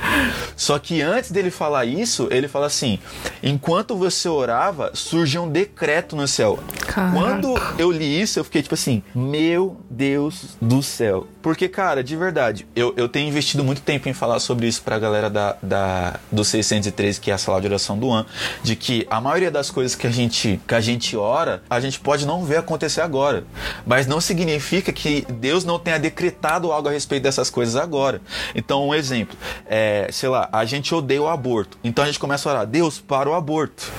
Só 0.57 0.79
que 0.79 1.01
antes 1.01 1.31
dele 1.31 1.51
falar 1.51 1.87
isso, 1.87 2.29
ele 2.31 2.49
fala 2.49 2.67
assim: 2.67 2.99
enquanto 3.43 3.97
você 3.97 4.29
orava, 4.29 4.91
surgiu 4.95 5.45
um 5.45 5.49
decreto 5.49 6.15
no 6.15 6.29
céu. 6.29 6.59
Caraca. 6.87 7.15
Quando 7.15 7.55
eu 7.79 7.91
li 7.91 8.21
isso, 8.21 8.39
eu 8.39 8.45
fiquei 8.45 8.63
tipo 8.63 8.75
assim, 8.75 9.03
meu 9.15 9.54
Deus 9.91 10.57
do 10.61 10.83
céu. 10.83 11.27
Porque, 11.45 11.69
cara, 11.69 12.03
de 12.03 12.17
verdade, 12.17 12.67
eu, 12.75 12.95
eu 12.97 13.07
tenho 13.07 13.29
investido 13.29 13.63
muito 13.63 13.83
tempo 13.83 14.09
em 14.09 14.15
falar 14.15 14.41
sobre 14.41 14.67
isso 14.67 14.81
pra 14.81 14.99
galera 14.99 15.29
da, 15.29 15.55
da, 15.63 16.19
do 16.33 16.43
613, 16.43 17.21
que 17.21 17.31
é 17.31 17.35
a 17.35 17.39
sala 17.39 17.61
de 17.61 17.67
oração 17.67 17.99
do 17.99 18.11
An, 18.11 18.25
de 18.63 18.75
que 18.75 19.07
a 19.11 19.21
maioria 19.21 19.51
das 19.51 19.71
coisas 19.71 19.95
que 19.95 20.07
a 20.07 20.11
gente, 20.11 20.59
que 20.67 20.75
a 20.75 20.81
gente 20.81 21.15
ora, 21.19 21.63
a 21.69 21.79
gente 21.81 22.01
pode 22.01 22.25
não 22.25 22.47
ver 22.47 22.57
acontecer 22.57 23.03
agora. 23.03 23.45
Mas 23.87 24.07
não 24.07 24.23
significa 24.23 24.91
que 24.91 25.27
Deus 25.29 25.67
não 25.67 25.79
tenha 25.79 25.99
decretado 25.99 26.73
algo 26.73 26.89
a 26.89 26.93
respeito 26.93 27.25
dessas 27.25 27.51
coisas 27.51 27.77
agora. 27.77 28.23
Então, 28.55 28.89
um 28.89 28.95
exemplo, 28.95 29.37
é, 29.67 30.09
sei 30.11 30.31
lá, 30.31 30.49
a 30.51 30.65
gente 30.65 30.95
odeia 30.95 31.21
o 31.21 31.29
aborto. 31.29 31.77
Então 31.85 32.05
a 32.05 32.07
gente 32.07 32.19
começa 32.19 32.49
a 32.49 32.53
orar, 32.53 32.67
Deus, 32.67 33.01
para 33.01 33.29
o 33.29 33.35
aborto. 33.35 33.93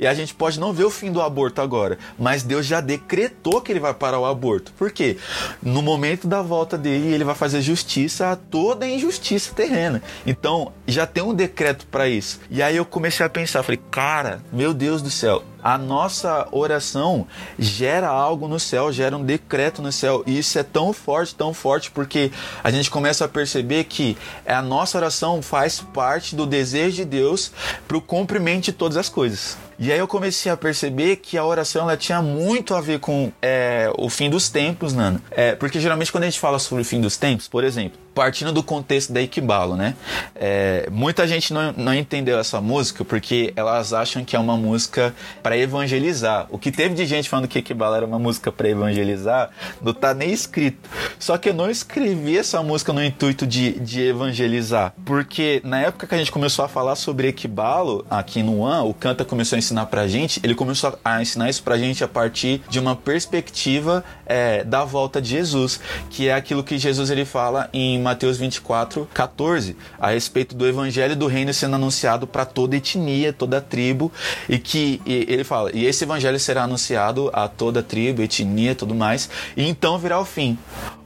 E 0.00 0.06
a 0.06 0.14
gente 0.14 0.32
pode 0.32 0.60
não 0.60 0.72
ver 0.72 0.84
o 0.84 0.90
fim 0.90 1.10
do 1.10 1.20
aborto 1.20 1.60
agora, 1.60 1.98
mas 2.16 2.44
Deus 2.44 2.64
já 2.64 2.80
decretou 2.80 3.60
que 3.60 3.72
ele 3.72 3.80
vai 3.80 3.92
parar 3.92 4.20
o 4.20 4.26
aborto. 4.26 4.72
Por 4.78 4.92
quê? 4.92 5.16
No 5.60 5.82
momento 5.82 6.28
da 6.28 6.40
volta 6.40 6.78
dele, 6.78 6.87
e 6.88 7.12
ele 7.12 7.24
vai 7.24 7.34
fazer 7.34 7.60
justiça 7.60 8.32
a 8.32 8.36
toda 8.36 8.88
injustiça 8.88 9.54
terrena. 9.54 10.02
Então, 10.26 10.72
já 10.86 11.06
tem 11.06 11.22
um 11.22 11.34
decreto 11.34 11.86
para 11.86 12.08
isso. 12.08 12.40
E 12.50 12.62
aí 12.62 12.76
eu 12.76 12.84
comecei 12.84 13.24
a 13.24 13.28
pensar, 13.28 13.62
falei, 13.62 13.80
cara, 13.90 14.42
meu 14.52 14.72
Deus 14.72 15.02
do 15.02 15.10
céu, 15.10 15.44
a 15.62 15.76
nossa 15.76 16.46
oração 16.52 17.26
gera 17.58 18.08
algo 18.08 18.48
no 18.48 18.60
céu, 18.60 18.92
gera 18.92 19.16
um 19.16 19.24
decreto 19.24 19.82
no 19.82 19.92
céu. 19.92 20.22
E 20.26 20.38
isso 20.38 20.58
é 20.58 20.62
tão 20.62 20.92
forte, 20.92 21.34
tão 21.34 21.52
forte, 21.52 21.90
porque 21.90 22.30
a 22.62 22.70
gente 22.70 22.90
começa 22.90 23.24
a 23.24 23.28
perceber 23.28 23.84
que 23.84 24.16
a 24.46 24.62
nossa 24.62 24.98
oração 24.98 25.42
faz 25.42 25.80
parte 25.80 26.36
do 26.36 26.46
desejo 26.46 26.96
de 26.96 27.04
Deus 27.04 27.52
para 27.86 27.96
o 27.96 28.00
cumprimento 28.00 28.64
de 28.64 28.72
todas 28.72 28.96
as 28.96 29.08
coisas. 29.08 29.56
E 29.80 29.92
aí 29.92 29.98
eu 29.98 30.08
comecei 30.08 30.50
a 30.50 30.56
perceber 30.56 31.16
que 31.16 31.38
a 31.38 31.44
oração 31.44 31.82
ela 31.82 31.96
tinha 31.96 32.20
muito 32.20 32.74
a 32.74 32.80
ver 32.80 32.98
com 32.98 33.30
é, 33.40 33.88
o 33.96 34.10
fim 34.10 34.28
dos 34.28 34.48
tempos, 34.48 34.92
Nana. 34.92 35.22
É, 35.30 35.54
porque 35.54 35.78
geralmente 35.78 36.10
quando 36.10 36.24
a 36.24 36.26
gente 36.26 36.40
fala 36.40 36.58
sobre 36.58 36.82
o 36.82 36.84
fim 36.84 37.00
dos 37.00 37.16
tempos, 37.16 37.46
por 37.46 37.62
exemplo, 37.62 37.96
partindo 38.18 38.50
do 38.50 38.64
contexto 38.64 39.12
da 39.12 39.20
Ikebalo, 39.20 39.76
né? 39.76 39.94
É, 40.34 40.88
muita 40.90 41.24
gente 41.24 41.54
não, 41.54 41.72
não 41.76 41.94
entendeu 41.94 42.36
essa 42.36 42.60
música 42.60 43.04
porque 43.04 43.52
elas 43.54 43.92
acham 43.92 44.24
que 44.24 44.34
é 44.34 44.38
uma 44.40 44.56
música 44.56 45.14
para 45.40 45.56
evangelizar. 45.56 46.48
O 46.50 46.58
que 46.58 46.72
teve 46.72 46.96
de 46.96 47.06
gente 47.06 47.28
falando 47.28 47.46
que 47.46 47.60
Ikebalo 47.60 47.94
era 47.94 48.04
uma 48.04 48.18
música 48.18 48.50
para 48.50 48.68
evangelizar, 48.68 49.50
não 49.80 49.94
tá 49.94 50.12
nem 50.14 50.32
escrito. 50.32 50.90
Só 51.18 51.36
que 51.36 51.48
eu 51.48 51.54
não 51.54 51.70
escrevi 51.70 52.38
essa 52.38 52.62
música 52.62 52.92
no 52.92 53.02
intuito 53.02 53.46
de, 53.46 53.78
de 53.80 54.02
evangelizar, 54.02 54.94
porque 55.04 55.60
na 55.64 55.80
época 55.80 56.06
que 56.06 56.14
a 56.14 56.18
gente 56.18 56.30
começou 56.30 56.64
a 56.64 56.68
falar 56.68 56.94
sobre 56.96 57.28
Ikebalo 57.28 58.04
aqui 58.08 58.42
no 58.42 58.60
One, 58.60 58.88
o 58.88 58.94
Canta 58.94 59.24
começou 59.24 59.56
a 59.56 59.58
ensinar 59.58 59.86
pra 59.86 60.06
gente, 60.06 60.40
ele 60.42 60.54
começou 60.54 60.98
a 61.04 61.20
ensinar 61.20 61.50
isso 61.50 61.62
pra 61.62 61.76
gente 61.76 62.04
a 62.04 62.08
partir 62.08 62.62
de 62.68 62.78
uma 62.78 62.94
perspectiva 62.94 64.04
é, 64.26 64.62
da 64.64 64.84
volta 64.84 65.20
de 65.20 65.30
Jesus, 65.30 65.80
que 66.10 66.28
é 66.28 66.34
aquilo 66.34 66.62
que 66.62 66.78
Jesus 66.78 67.10
ele 67.10 67.24
fala 67.24 67.68
em 67.72 68.00
Mateus 68.00 68.38
24, 68.38 69.08
14, 69.12 69.76
a 69.98 70.10
respeito 70.10 70.54
do 70.54 70.66
evangelho 70.66 71.16
do 71.16 71.26
reino 71.26 71.52
sendo 71.52 71.76
anunciado 71.76 72.26
para 72.26 72.44
toda 72.44 72.76
etnia, 72.76 73.32
toda 73.32 73.60
tribo, 73.60 74.12
e 74.48 74.58
que 74.58 75.00
e 75.04 75.26
ele 75.28 75.44
fala, 75.44 75.70
e 75.74 75.84
esse 75.84 76.04
evangelho 76.04 76.38
será 76.38 76.64
anunciado 76.64 77.30
a 77.32 77.48
toda 77.48 77.82
tribo, 77.82 78.22
etnia, 78.22 78.74
tudo 78.74 78.94
mais, 78.94 79.28
e 79.56 79.66
então 79.66 79.98
virá 79.98 80.20
o 80.20 80.24
fim. 80.24 80.58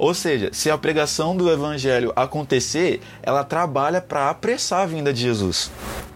Ou 0.03 0.13
seja, 0.15 0.51
se 0.53 0.69
a 0.69 0.77
pregação 0.77 1.37
do 1.37 1.49
evangelho 1.49 2.13
acontecer, 2.17 3.01
ela 3.23 3.45
trabalha 3.45 4.01
para 4.01 4.31
apressar 4.31 4.81
a 4.81 4.87
vinda 4.87 5.13
de 5.13 5.21
Jesus. 5.21 5.71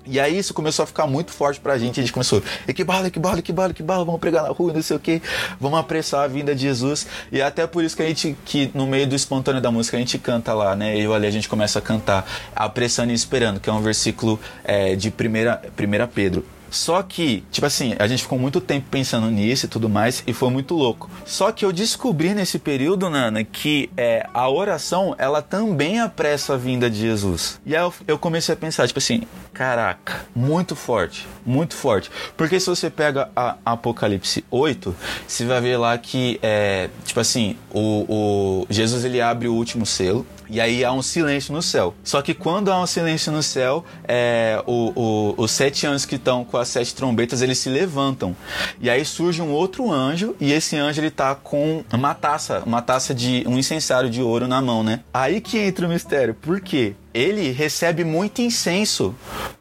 E 0.04 0.18
aí 0.18 0.36
isso 0.36 0.52
começou 0.52 0.82
a 0.82 0.86
ficar 0.86 1.06
muito 1.06 1.30
forte 1.30 1.60
pra 1.60 1.78
gente. 1.78 2.00
A 2.00 2.02
gente 2.02 2.12
começou, 2.12 2.42
e 2.66 2.74
que 2.74 2.82
bala, 2.82 3.08
que 3.08 3.20
bala, 3.20 3.40
que 3.40 3.52
bala, 3.52 3.72
que 3.72 3.84
bala, 3.84 4.04
vamos 4.04 4.20
pregar 4.20 4.42
na 4.42 4.48
rua, 4.48 4.72
não 4.72 4.82
sei 4.82 4.96
o 4.96 4.98
que, 4.98 5.22
vamos 5.60 5.78
apressar 5.78 6.24
a 6.24 6.26
vinda 6.26 6.52
de 6.52 6.62
Jesus. 6.62 7.06
E 7.30 7.40
é 7.40 7.44
até 7.44 7.64
por 7.64 7.84
isso 7.84 7.96
que 7.96 8.02
a 8.02 8.08
gente, 8.08 8.36
que 8.44 8.72
no 8.74 8.88
meio 8.88 9.06
do 9.06 9.14
espontâneo 9.14 9.62
da 9.62 9.70
música, 9.70 9.96
a 9.96 10.00
gente 10.00 10.18
canta 10.18 10.52
lá, 10.52 10.74
né? 10.74 10.98
Eu 10.98 11.14
ali 11.14 11.28
a 11.28 11.30
gente 11.30 11.48
começa 11.48 11.78
a 11.78 11.82
cantar, 11.82 12.26
apressando 12.56 13.12
e 13.12 13.14
esperando, 13.14 13.60
que 13.60 13.70
é 13.70 13.72
um 13.72 13.82
versículo 13.82 14.40
é, 14.64 14.96
de 14.96 15.12
primeira, 15.12 15.62
primeira 15.76 16.08
Pedro. 16.08 16.44
Só 16.70 17.02
que, 17.02 17.44
tipo 17.50 17.66
assim, 17.66 17.94
a 17.98 18.06
gente 18.06 18.22
ficou 18.22 18.38
muito 18.38 18.60
tempo 18.60 18.86
pensando 18.90 19.30
nisso 19.30 19.66
e 19.66 19.68
tudo 19.68 19.88
mais, 19.88 20.22
e 20.26 20.32
foi 20.32 20.50
muito 20.50 20.74
louco. 20.74 21.08
Só 21.24 21.52
que 21.52 21.64
eu 21.64 21.72
descobri 21.72 22.34
nesse 22.34 22.58
período, 22.58 23.08
Nana, 23.08 23.44
que 23.44 23.90
é, 23.96 24.26
a 24.32 24.48
oração, 24.48 25.14
ela 25.18 25.42
também 25.42 26.00
apressa 26.00 26.54
a 26.54 26.56
vinda 26.56 26.90
de 26.90 26.98
Jesus. 26.98 27.60
E 27.64 27.74
aí 27.74 27.82
eu, 27.82 27.92
eu 28.08 28.18
comecei 28.18 28.52
a 28.52 28.56
pensar, 28.56 28.86
tipo 28.86 28.98
assim, 28.98 29.22
caraca, 29.56 30.26
muito 30.34 30.76
forte, 30.76 31.26
muito 31.44 31.74
forte. 31.74 32.10
Porque 32.36 32.60
se 32.60 32.66
você 32.66 32.90
pega 32.90 33.30
a 33.34 33.56
Apocalipse 33.64 34.44
8, 34.50 34.94
você 35.26 35.46
vai 35.46 35.62
ver 35.62 35.78
lá 35.78 35.96
que, 35.96 36.38
é, 36.42 36.90
tipo 37.06 37.18
assim, 37.18 37.56
o, 37.72 38.04
o 38.06 38.66
Jesus 38.68 39.02
ele 39.02 39.18
abre 39.18 39.48
o 39.48 39.54
último 39.54 39.86
selo, 39.86 40.26
e 40.48 40.60
aí 40.60 40.84
há 40.84 40.92
um 40.92 41.00
silêncio 41.00 41.54
no 41.54 41.62
céu. 41.62 41.94
Só 42.04 42.20
que 42.20 42.34
quando 42.34 42.70
há 42.70 42.80
um 42.80 42.86
silêncio 42.86 43.32
no 43.32 43.42
céu, 43.42 43.82
é, 44.06 44.62
o, 44.66 44.92
o, 44.94 45.34
os 45.38 45.50
sete 45.52 45.86
anjos 45.86 46.04
que 46.04 46.16
estão 46.16 46.44
com 46.44 46.58
as 46.58 46.68
sete 46.68 46.94
trombetas, 46.94 47.40
eles 47.40 47.56
se 47.56 47.70
levantam. 47.70 48.36
E 48.78 48.90
aí 48.90 49.06
surge 49.06 49.40
um 49.40 49.50
outro 49.50 49.90
anjo, 49.90 50.36
e 50.38 50.52
esse 50.52 50.76
anjo 50.76 51.00
ele 51.00 51.10
tá 51.10 51.34
com 51.34 51.82
uma 51.90 52.12
taça, 52.12 52.62
uma 52.66 52.82
taça 52.82 53.14
de 53.14 53.42
um 53.46 53.58
incensário 53.58 54.10
de 54.10 54.20
ouro 54.20 54.46
na 54.46 54.60
mão, 54.60 54.84
né? 54.84 55.00
Aí 55.14 55.40
que 55.40 55.56
entra 55.58 55.86
o 55.86 55.88
mistério. 55.88 56.34
Por 56.34 56.60
quê? 56.60 56.94
Ele 57.16 57.50
recebe 57.50 58.04
muito 58.04 58.42
incenso 58.42 59.14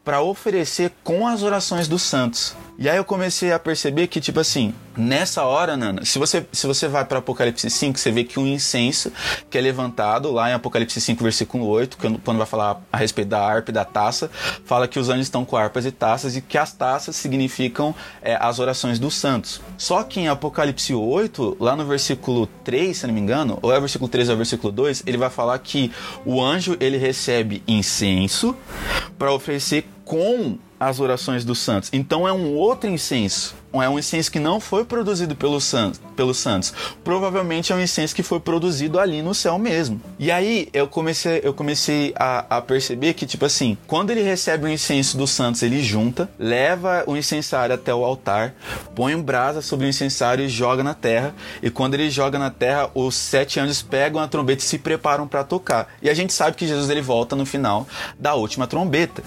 para 0.04 0.20
oferecer 0.20 0.92
com 1.02 1.26
as 1.26 1.42
orações 1.42 1.88
dos 1.88 2.02
santos. 2.02 2.54
E 2.78 2.86
aí 2.86 2.98
eu 2.98 3.04
comecei 3.04 3.50
a 3.50 3.58
perceber 3.58 4.08
que, 4.08 4.20
tipo 4.20 4.38
assim, 4.38 4.74
nessa 4.96 5.44
hora, 5.44 5.76
Nana, 5.76 6.04
se 6.04 6.18
você, 6.18 6.46
se 6.52 6.66
você 6.66 6.88
vai 6.88 7.04
para 7.04 7.18
Apocalipse 7.18 7.68
5, 7.68 7.98
você 7.98 8.10
vê 8.10 8.24
que 8.24 8.38
um 8.38 8.46
incenso 8.46 9.12
que 9.50 9.56
é 9.56 9.60
levantado 9.60 10.30
lá 10.30 10.50
em 10.50 10.54
Apocalipse 10.54 11.00
5, 11.00 11.22
versículo 11.22 11.66
8, 11.66 11.96
quando 12.24 12.38
vai 12.38 12.46
falar 12.46 12.80
a 12.92 12.96
respeito 12.96 13.28
da 13.28 13.40
harpa 13.40 13.70
e 13.70 13.74
da 13.74 13.84
taça, 13.84 14.30
fala 14.64 14.88
que 14.88 14.98
os 14.98 15.08
anjos 15.08 15.26
estão 15.26 15.44
com 15.44 15.56
harpas 15.56 15.84
e 15.84 15.90
taças 15.90 16.36
e 16.36 16.40
que 16.40 16.58
as 16.58 16.72
taças 16.72 17.16
significam 17.16 17.94
é, 18.22 18.36
as 18.40 18.58
orações 18.58 18.98
dos 18.98 19.14
santos. 19.14 19.60
Só 19.76 20.02
que 20.02 20.20
em 20.20 20.28
Apocalipse 20.28 20.94
8, 20.94 21.56
lá 21.60 21.76
no 21.76 21.84
versículo 21.84 22.46
3, 22.64 22.96
se 22.96 23.06
não 23.06 23.14
me 23.14 23.20
engano, 23.20 23.58
ou 23.62 23.72
é 23.72 23.78
o 23.78 23.80
versículo 23.80 24.08
3 24.08 24.28
ou 24.28 24.32
é 24.32 24.34
o 24.34 24.38
versículo 24.38 24.72
2, 24.72 25.02
ele 25.06 25.16
vai 25.16 25.30
falar 25.30 25.58
que 25.58 25.92
o 26.24 26.42
anjo 26.42 26.76
ele 26.80 26.96
recebe 26.96 27.62
incenso 27.66 28.56
para 29.18 29.32
oferecer 29.32 29.86
com 30.06 30.56
as 30.80 31.00
orações 31.00 31.44
dos 31.44 31.58
santos. 31.58 31.90
Então 31.92 32.26
é 32.26 32.32
um 32.32 32.54
outro 32.54 32.88
incenso 32.88 33.54
é 33.82 33.88
um 33.88 33.98
incenso 33.98 34.30
que 34.30 34.38
não 34.38 34.60
foi 34.60 34.84
produzido 34.84 35.34
pelos 35.34 35.64
santos. 35.64 36.72
Provavelmente 37.04 37.72
é 37.72 37.76
um 37.76 37.80
incenso 37.80 38.14
que 38.14 38.22
foi 38.22 38.40
produzido 38.40 38.98
ali 38.98 39.22
no 39.22 39.34
céu 39.34 39.58
mesmo. 39.58 40.00
E 40.18 40.30
aí 40.30 40.68
eu 40.72 40.86
comecei, 40.86 41.40
eu 41.42 41.52
comecei 41.52 42.14
a, 42.16 42.56
a 42.56 42.62
perceber 42.62 43.14
que, 43.14 43.26
tipo 43.26 43.44
assim, 43.44 43.76
quando 43.86 44.10
ele 44.10 44.22
recebe 44.22 44.64
o 44.64 44.68
incenso 44.68 45.16
dos 45.16 45.30
santos, 45.30 45.62
ele 45.62 45.82
junta, 45.82 46.28
leva 46.38 47.04
o 47.06 47.16
incensário 47.16 47.74
até 47.74 47.94
o 47.94 48.04
altar, 48.04 48.54
põe 48.94 49.14
um 49.14 49.22
brasa 49.22 49.60
sobre 49.60 49.86
o 49.86 49.88
incensário 49.88 50.44
e 50.44 50.48
joga 50.48 50.82
na 50.82 50.94
terra. 50.94 51.34
E 51.62 51.70
quando 51.70 51.94
ele 51.94 52.10
joga 52.10 52.38
na 52.38 52.50
terra, 52.50 52.90
os 52.94 53.14
sete 53.14 53.60
anjos 53.60 53.82
pegam 53.82 54.20
a 54.20 54.28
trombeta 54.28 54.62
e 54.62 54.66
se 54.66 54.78
preparam 54.78 55.26
para 55.26 55.44
tocar. 55.44 55.88
E 56.00 56.08
a 56.08 56.14
gente 56.14 56.32
sabe 56.32 56.56
que 56.56 56.66
Jesus 56.66 56.88
ele 56.90 57.02
volta 57.02 57.36
no 57.36 57.44
final 57.44 57.86
da 58.18 58.34
última 58.34 58.66
trombeta. 58.66 59.22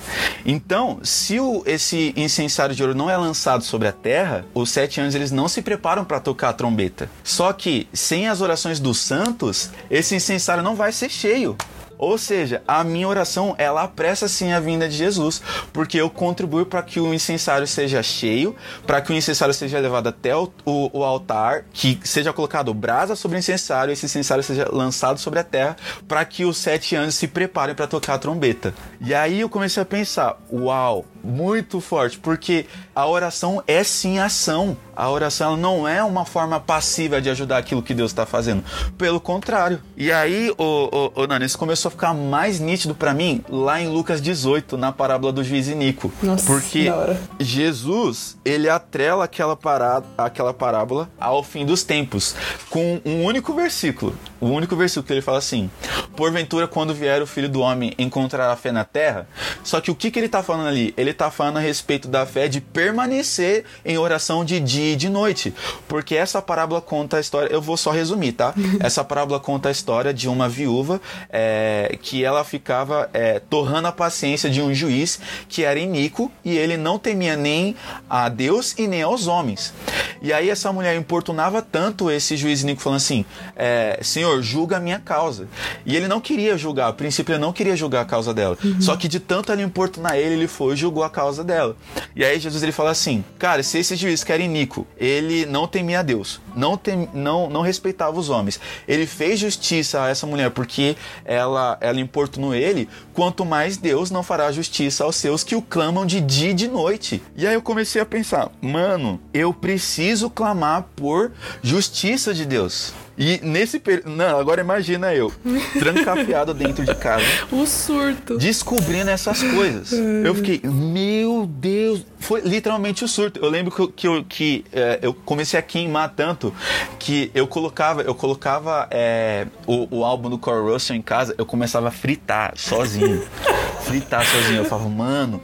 Então, 0.70 1.00
se 1.02 1.40
o, 1.40 1.64
esse 1.66 2.14
incensário 2.16 2.76
de 2.76 2.84
ouro 2.84 2.94
não 2.94 3.10
é 3.10 3.18
lançado 3.18 3.64
sobre 3.64 3.88
a 3.88 3.92
terra, 3.92 4.46
os 4.54 4.70
sete 4.70 5.02
anjos 5.02 5.16
eles 5.16 5.32
não 5.32 5.48
se 5.48 5.64
preparam 5.64 6.06
para 6.06 6.20
tocar 6.20 6.50
a 6.50 6.54
trombeta. 6.54 7.10
Só 7.24 7.52
que 7.52 7.88
sem 7.92 8.28
as 8.28 8.40
orações 8.40 8.80
dos 8.80 9.00
santos, 9.00 9.72
esse 9.90 10.14
incensário 10.14 10.62
não 10.62 10.76
vai 10.76 10.92
ser 10.92 11.10
cheio. 11.10 11.58
Ou 12.00 12.18
seja, 12.18 12.64
a 12.66 12.82
minha 12.82 13.06
oração 13.06 13.54
ela 13.58 13.84
apressa 13.84 14.30
sim 14.30 14.54
a 14.54 14.60
vinda 14.62 14.88
de 14.88 14.96
Jesus, 14.96 15.42
porque 15.74 16.00
eu 16.00 16.10
contribuo 16.10 16.66
para 16.66 16.82
que 16.82 16.98
o 16.98 17.14
incensário 17.14 17.68
seja 17.68 18.02
cheio, 18.02 18.56
para 18.88 19.02
que 19.02 19.12
o 19.12 19.16
incensário 19.16 19.54
seja 19.54 19.78
levado 19.80 20.08
até 20.08 20.34
o, 20.34 20.50
o, 20.64 21.00
o, 21.00 21.04
altar, 21.04 21.66
que 21.74 22.00
seja 22.06 22.32
colocado 22.32 22.74
brasa 22.74 23.18
sobre 23.18 23.36
o 23.36 23.40
incensário, 23.40 23.92
esse 23.92 24.06
incensário 24.06 24.42
seja 24.42 24.70
lançado 24.72 25.20
sobre 25.20 25.40
a 25.40 25.44
terra, 25.44 25.76
para 26.08 26.24
que 26.24 26.46
os 26.46 26.58
sete 26.58 26.96
anjos 26.96 27.16
se 27.16 27.28
preparem 27.28 27.76
para 27.76 27.86
tocar 27.86 28.14
a 28.14 28.18
trombeta. 28.18 28.74
E 29.02 29.14
aí 29.14 29.42
eu 29.42 29.50
comecei 29.50 29.84
a 29.84 29.86
pensar, 29.86 30.38
uau, 30.50 31.06
muito 31.24 31.80
forte, 31.80 32.18
porque 32.18 32.66
a 32.96 33.08
oração 33.08 33.64
é 33.68 33.84
sim 33.84 34.20
ação. 34.20 34.78
A 34.96 35.10
oração 35.10 35.56
não 35.56 35.88
é 35.88 36.04
uma 36.04 36.26
forma 36.26 36.60
passiva 36.60 37.22
de 37.22 37.30
ajudar 37.30 37.58
aquilo 37.58 37.82
que 37.82 37.94
Deus 37.94 38.12
está 38.12 38.26
fazendo. 38.26 38.64
Pelo 38.98 39.20
contrário. 39.20 39.82
E 39.96 40.12
aí, 40.12 40.54
o, 40.58 41.12
o, 41.16 41.24
o 41.24 41.28
Nani, 41.28 41.46
isso 41.46 41.58
começou 41.58 41.88
a 41.88 41.92
ficar 41.92 42.14
mais 42.14 42.60
nítido 42.60 42.94
para 42.94 43.14
mim 43.14 43.44
lá 43.50 43.80
em 43.80 43.88
Lucas 43.88 44.22
18, 44.22 44.78
na 44.78 44.92
parábola 44.92 45.32
do 45.32 45.44
juiz 45.44 45.70
Inico. 45.70 46.12
Nossa, 46.22 46.46
porque 46.46 46.92
Jesus, 47.40 48.38
ele 48.44 48.70
atrela 48.70 49.24
aquela, 49.24 49.56
parada, 49.56 50.06
aquela 50.18 50.54
parábola 50.54 51.10
ao 51.20 51.44
fim 51.44 51.66
dos 51.66 51.84
tempos, 51.84 52.36
com 52.70 53.00
um 53.06 53.24
único 53.24 53.54
versículo. 53.54 54.14
O 54.42 54.48
único 54.48 54.76
versículo 54.76 55.06
que 55.06 55.14
ele 55.14 55.22
fala 55.22 55.38
assim: 55.38 55.70
Porventura, 56.16 56.68
quando 56.68 56.94
vier 56.94 57.22
o 57.22 57.28
filho 57.28 57.48
do 57.48 57.62
homem, 57.62 57.94
encontrará 57.98 58.56
fé 58.56 58.72
na 58.72 58.84
terra. 58.84 59.28
Só 59.64 59.80
que 59.80 59.90
o 59.90 59.96
que, 59.96 60.12
que 60.12 60.20
ele 60.20 60.26
está 60.26 60.44
falando 60.44 60.68
ali? 60.68 60.94
Ele 60.98 61.12
está 61.12 61.32
falando 61.32 61.58
a 61.58 61.62
respeito 61.62 62.08
da 62.08 62.26
fé 62.26 62.48
de 62.48 62.60
permanecer 62.60 63.64
em 63.86 63.98
oração 63.98 64.44
de 64.44 64.60
dia 64.60 64.94
e 64.94 64.96
de 64.96 65.10
noite. 65.10 65.54
Porque 65.88 66.16
essa 66.16 66.42
parábola 66.42 66.82
conta 66.82 67.18
a 67.18 67.20
história. 67.20 67.50
Eu 67.50 67.62
vou 67.62 67.78
só 67.78 67.92
resumir, 67.92 68.34
tá? 68.34 68.54
essa 68.80 69.04
parábola 69.04 69.40
conta 69.40 69.70
a 69.70 69.72
história 69.72 70.14
de 70.14 70.28
uma 70.28 70.50
viúva 70.50 71.02
é, 71.30 71.98
que 72.02 72.24
ela 72.24 72.44
ficava 72.44 73.10
é, 73.14 73.40
torrando 73.40 73.88
a 73.88 73.92
paciência 73.92 74.50
de 74.50 74.62
um 74.62 74.74
juiz 74.74 75.20
que 75.48 75.64
era 75.64 75.80
iníquo 75.80 76.30
e 76.44 76.58
ele 76.58 76.76
não 76.76 77.00
temia 77.00 77.38
nem 77.38 77.76
a 78.10 78.28
Deus 78.28 78.76
e 78.78 78.88
nem 78.88 79.04
aos 79.04 79.28
homens. 79.28 79.74
E 80.22 80.34
aí 80.34 80.50
essa 80.50 80.74
mulher 80.74 80.98
importunava 80.98 81.62
tanto 81.62 82.12
esse 82.12 82.36
juiz 82.36 82.62
iníquo, 82.62 82.82
falando 82.82 82.98
assim: 82.98 83.26
é, 83.56 84.00
Senhor, 84.02 84.29
julga 84.42 84.78
a 84.78 84.80
minha 84.80 85.00
causa. 85.00 85.48
E 85.86 85.96
ele 85.96 86.08
não 86.08 86.22
queria 86.22 86.58
julgar, 86.58 86.90
a 86.90 86.94
princípio 86.94 87.34
ele 87.34 87.42
não 87.42 87.54
queria 87.54 87.76
julgar 87.76 88.02
a 88.02 88.06
causa 88.06 88.34
dela. 88.34 88.58
Uhum. 88.64 88.82
Só 88.82 88.96
que 88.96 89.08
de 89.08 89.20
tanto 89.20 89.52
ela 89.52 89.62
importunar 89.62 90.16
ele, 90.16 90.36
ele 90.36 90.48
foi 90.48 90.74
e 90.74 90.78
julgou 90.78 91.04
a 91.04 91.10
causa 91.10 91.44
dela. 91.44 91.76
E 92.16 92.24
aí 92.24 92.40
Jesus 92.40 92.62
ele 92.64 92.72
fala 92.72 92.92
assim: 92.92 93.24
Cara, 93.38 93.64
se 93.64 93.78
esse 93.78 93.96
juiz 93.96 94.24
que 94.24 94.32
era 94.32 94.42
iníquo, 94.42 94.86
ele 94.98 95.46
não 95.46 95.68
temia 95.68 96.00
a 96.00 96.04
Deus, 96.04 96.40
não, 96.56 96.78
tem, 96.78 97.10
não, 97.14 97.50
não 97.50 97.62
respeitava 97.62 98.20
os 98.20 98.30
homens, 98.30 98.60
ele 98.88 99.06
fez 99.06 99.40
justiça 99.40 100.04
a 100.04 100.10
essa 100.10 100.26
mulher 100.28 100.52
porque 100.52 100.96
ela, 101.26 101.78
ela 101.82 102.00
importunou 102.00 102.54
ele, 102.54 102.88
quanto 103.14 103.46
mais 103.46 103.78
Deus 103.78 104.12
não 104.12 104.24
fará 104.24 104.52
justiça 104.52 105.04
aos 105.04 105.16
seus 105.16 105.44
que 105.44 105.56
o 105.56 105.62
clamam 105.62 106.06
de 106.06 106.22
dia 106.22 106.52
e 106.52 106.54
de 106.54 106.68
noite. 106.68 107.22
E 107.36 107.46
aí 107.48 107.54
eu 107.54 107.62
comecei 107.62 108.02
a 108.02 108.06
pensar, 108.06 108.50
mano, 108.62 109.20
eu 109.34 109.54
preciso 109.54 110.30
clamar 110.30 110.86
por 110.96 111.32
justiça 111.62 112.34
de 112.34 112.46
Deus. 112.46 112.94
E 113.20 113.42
nesse 113.44 113.80
período. 113.80 114.12
Não, 114.12 114.40
agora 114.40 114.62
imagina 114.62 115.14
eu, 115.14 115.30
trancafiado 115.78 116.54
dentro 116.54 116.86
de 116.86 116.96
casa. 116.96 117.26
O 117.52 117.66
surto. 117.66 118.38
Descobrindo 118.38 119.10
essas 119.10 119.44
coisas. 119.44 119.92
Eu 119.92 120.34
fiquei, 120.36 120.62
meu 120.64 121.46
Deus. 121.46 122.06
Foi 122.18 122.40
literalmente 122.42 123.04
o 123.04 123.08
surto. 123.08 123.40
Eu 123.44 123.50
lembro 123.50 123.72
que, 123.76 123.88
que, 123.92 124.08
eu, 124.08 124.24
que 124.24 124.66
é, 124.72 125.00
eu 125.02 125.14
comecei 125.14 125.60
a 125.60 125.62
queimar 125.62 126.14
tanto 126.16 126.54
que 126.98 127.30
eu 127.34 127.46
colocava, 127.46 128.02
eu 128.02 128.16
colocava 128.16 128.88
é, 128.90 129.48
o, 129.68 129.98
o 129.98 130.06
álbum 130.06 130.30
do 130.30 130.38
Core 130.38 130.72
Russell 130.72 130.96
em 130.96 131.02
casa, 131.02 131.36
eu 131.38 131.46
começava 131.46 131.90
a 131.90 131.92
fritar 131.92 132.54
sozinho. 132.56 133.22
fritar 133.84 134.26
sozinho. 134.26 134.60
Eu 134.60 134.66
falava, 134.66 134.90
mano, 134.90 135.42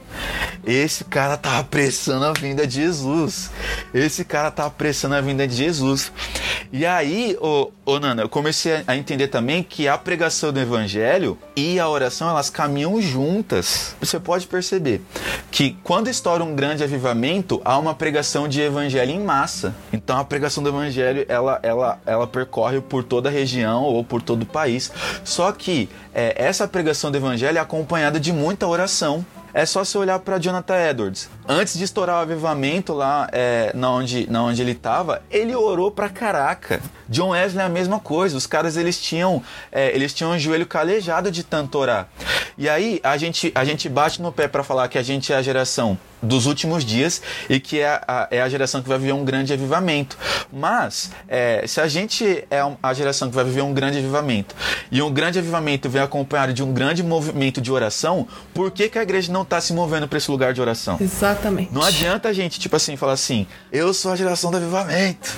esse 0.66 1.04
cara 1.04 1.36
tá 1.36 1.58
apressando 1.58 2.24
a 2.24 2.32
vinda 2.32 2.66
de 2.66 2.74
Jesus. 2.76 3.50
Esse 3.92 4.24
cara 4.24 4.50
tá 4.50 4.66
apressando 4.66 5.14
a 5.14 5.20
vinda 5.20 5.46
de 5.46 5.54
Jesus. 5.54 6.12
E 6.72 6.84
aí, 6.84 7.36
ô, 7.84 7.98
Nana, 7.98 8.22
eu 8.22 8.28
comecei 8.28 8.82
a 8.86 8.96
entender 8.96 9.28
também 9.28 9.62
que 9.62 9.86
a 9.88 9.96
pregação 9.96 10.52
do 10.52 10.60
evangelho 10.60 11.38
e 11.54 11.78
a 11.78 11.88
oração, 11.88 12.28
elas 12.28 12.50
caminham 12.50 13.00
juntas. 13.00 13.94
Você 14.00 14.18
pode 14.18 14.46
perceber 14.46 15.00
que 15.50 15.76
quando 15.82 16.08
estoura 16.08 16.42
um 16.42 16.54
grande 16.54 16.82
avivamento, 16.82 17.60
há 17.64 17.78
uma 17.78 17.94
pregação 17.94 18.48
de 18.48 18.60
evangelho 18.60 19.10
em 19.10 19.20
massa. 19.20 19.74
Então 19.92 20.18
a 20.18 20.24
pregação 20.24 20.62
do 20.62 20.68
evangelho, 20.68 21.24
ela, 21.28 21.58
ela, 21.62 22.00
ela 22.04 22.26
percorre 22.26 22.80
por 22.80 23.04
toda 23.04 23.28
a 23.28 23.32
região 23.32 23.84
ou 23.84 24.02
por 24.04 24.20
todo 24.20 24.42
o 24.42 24.46
país. 24.46 24.90
Só 25.24 25.52
que 25.52 25.88
é, 26.14 26.34
essa 26.36 26.66
pregação 26.66 27.10
do 27.10 27.16
evangelho 27.16 27.58
é 27.58 27.60
acompanhada 27.60 28.18
de 28.18 28.32
muita 28.32 28.66
oração. 28.66 29.24
É 29.56 29.64
só 29.64 29.82
você 29.82 29.96
olhar 29.96 30.18
para 30.18 30.38
Jonathan 30.38 30.76
Edwards. 30.76 31.30
Antes 31.48 31.78
de 31.78 31.84
estourar 31.84 32.16
o 32.16 32.20
avivamento 32.20 32.92
lá 32.92 33.26
é, 33.32 33.72
na, 33.74 33.90
onde, 33.90 34.30
na 34.30 34.42
onde 34.42 34.60
ele 34.60 34.72
estava, 34.72 35.22
ele 35.30 35.56
orou 35.56 35.90
pra 35.90 36.10
caraca. 36.10 36.78
John 37.08 37.30
Wesley 37.30 37.62
é 37.62 37.66
a 37.66 37.68
mesma 37.70 37.98
coisa. 37.98 38.36
Os 38.36 38.46
caras 38.46 38.76
eles 38.76 39.00
tinham 39.00 39.42
é, 39.72 39.94
eles 39.94 40.12
tinham 40.12 40.32
o 40.32 40.38
joelho 40.38 40.66
calejado 40.66 41.30
de 41.30 41.42
tanto 41.42 41.78
orar. 41.78 42.06
E 42.58 42.68
aí 42.68 43.00
a 43.02 43.16
gente, 43.16 43.50
a 43.54 43.64
gente 43.64 43.88
bate 43.88 44.20
no 44.20 44.30
pé 44.30 44.46
para 44.46 44.62
falar 44.62 44.88
que 44.88 44.98
a 44.98 45.02
gente 45.02 45.32
é 45.32 45.36
a 45.36 45.40
geração 45.40 45.98
dos 46.22 46.46
últimos 46.46 46.84
dias 46.84 47.20
e 47.48 47.60
que 47.60 47.80
é 47.80 48.00
a, 48.06 48.28
é 48.30 48.40
a 48.40 48.48
geração 48.48 48.82
que 48.82 48.88
vai 48.88 48.98
viver 48.98 49.12
um 49.12 49.24
grande 49.24 49.52
avivamento. 49.52 50.16
Mas, 50.52 51.10
é, 51.28 51.64
se 51.66 51.80
a 51.80 51.88
gente 51.88 52.44
é 52.50 52.60
a 52.82 52.94
geração 52.94 53.28
que 53.28 53.34
vai 53.34 53.44
viver 53.44 53.62
um 53.62 53.72
grande 53.72 53.98
avivamento 53.98 54.54
e 54.90 55.02
um 55.02 55.12
grande 55.12 55.38
avivamento 55.38 55.88
vem 55.88 56.02
acompanhado 56.02 56.52
de 56.52 56.62
um 56.62 56.72
grande 56.72 57.02
movimento 57.02 57.60
de 57.60 57.70
oração, 57.70 58.26
por 58.54 58.70
que, 58.70 58.88
que 58.88 58.98
a 58.98 59.02
igreja 59.02 59.32
não 59.32 59.42
está 59.42 59.60
se 59.60 59.72
movendo 59.72 60.08
para 60.08 60.18
esse 60.18 60.30
lugar 60.30 60.52
de 60.52 60.60
oração? 60.60 60.96
Exatamente. 61.00 61.72
Não 61.72 61.82
adianta 61.82 62.28
a 62.28 62.32
gente, 62.32 62.58
tipo 62.58 62.76
assim, 62.76 62.96
falar 62.96 63.12
assim: 63.12 63.46
eu 63.72 63.92
sou 63.92 64.12
a 64.12 64.16
geração 64.16 64.50
do 64.50 64.56
avivamento. 64.56 65.34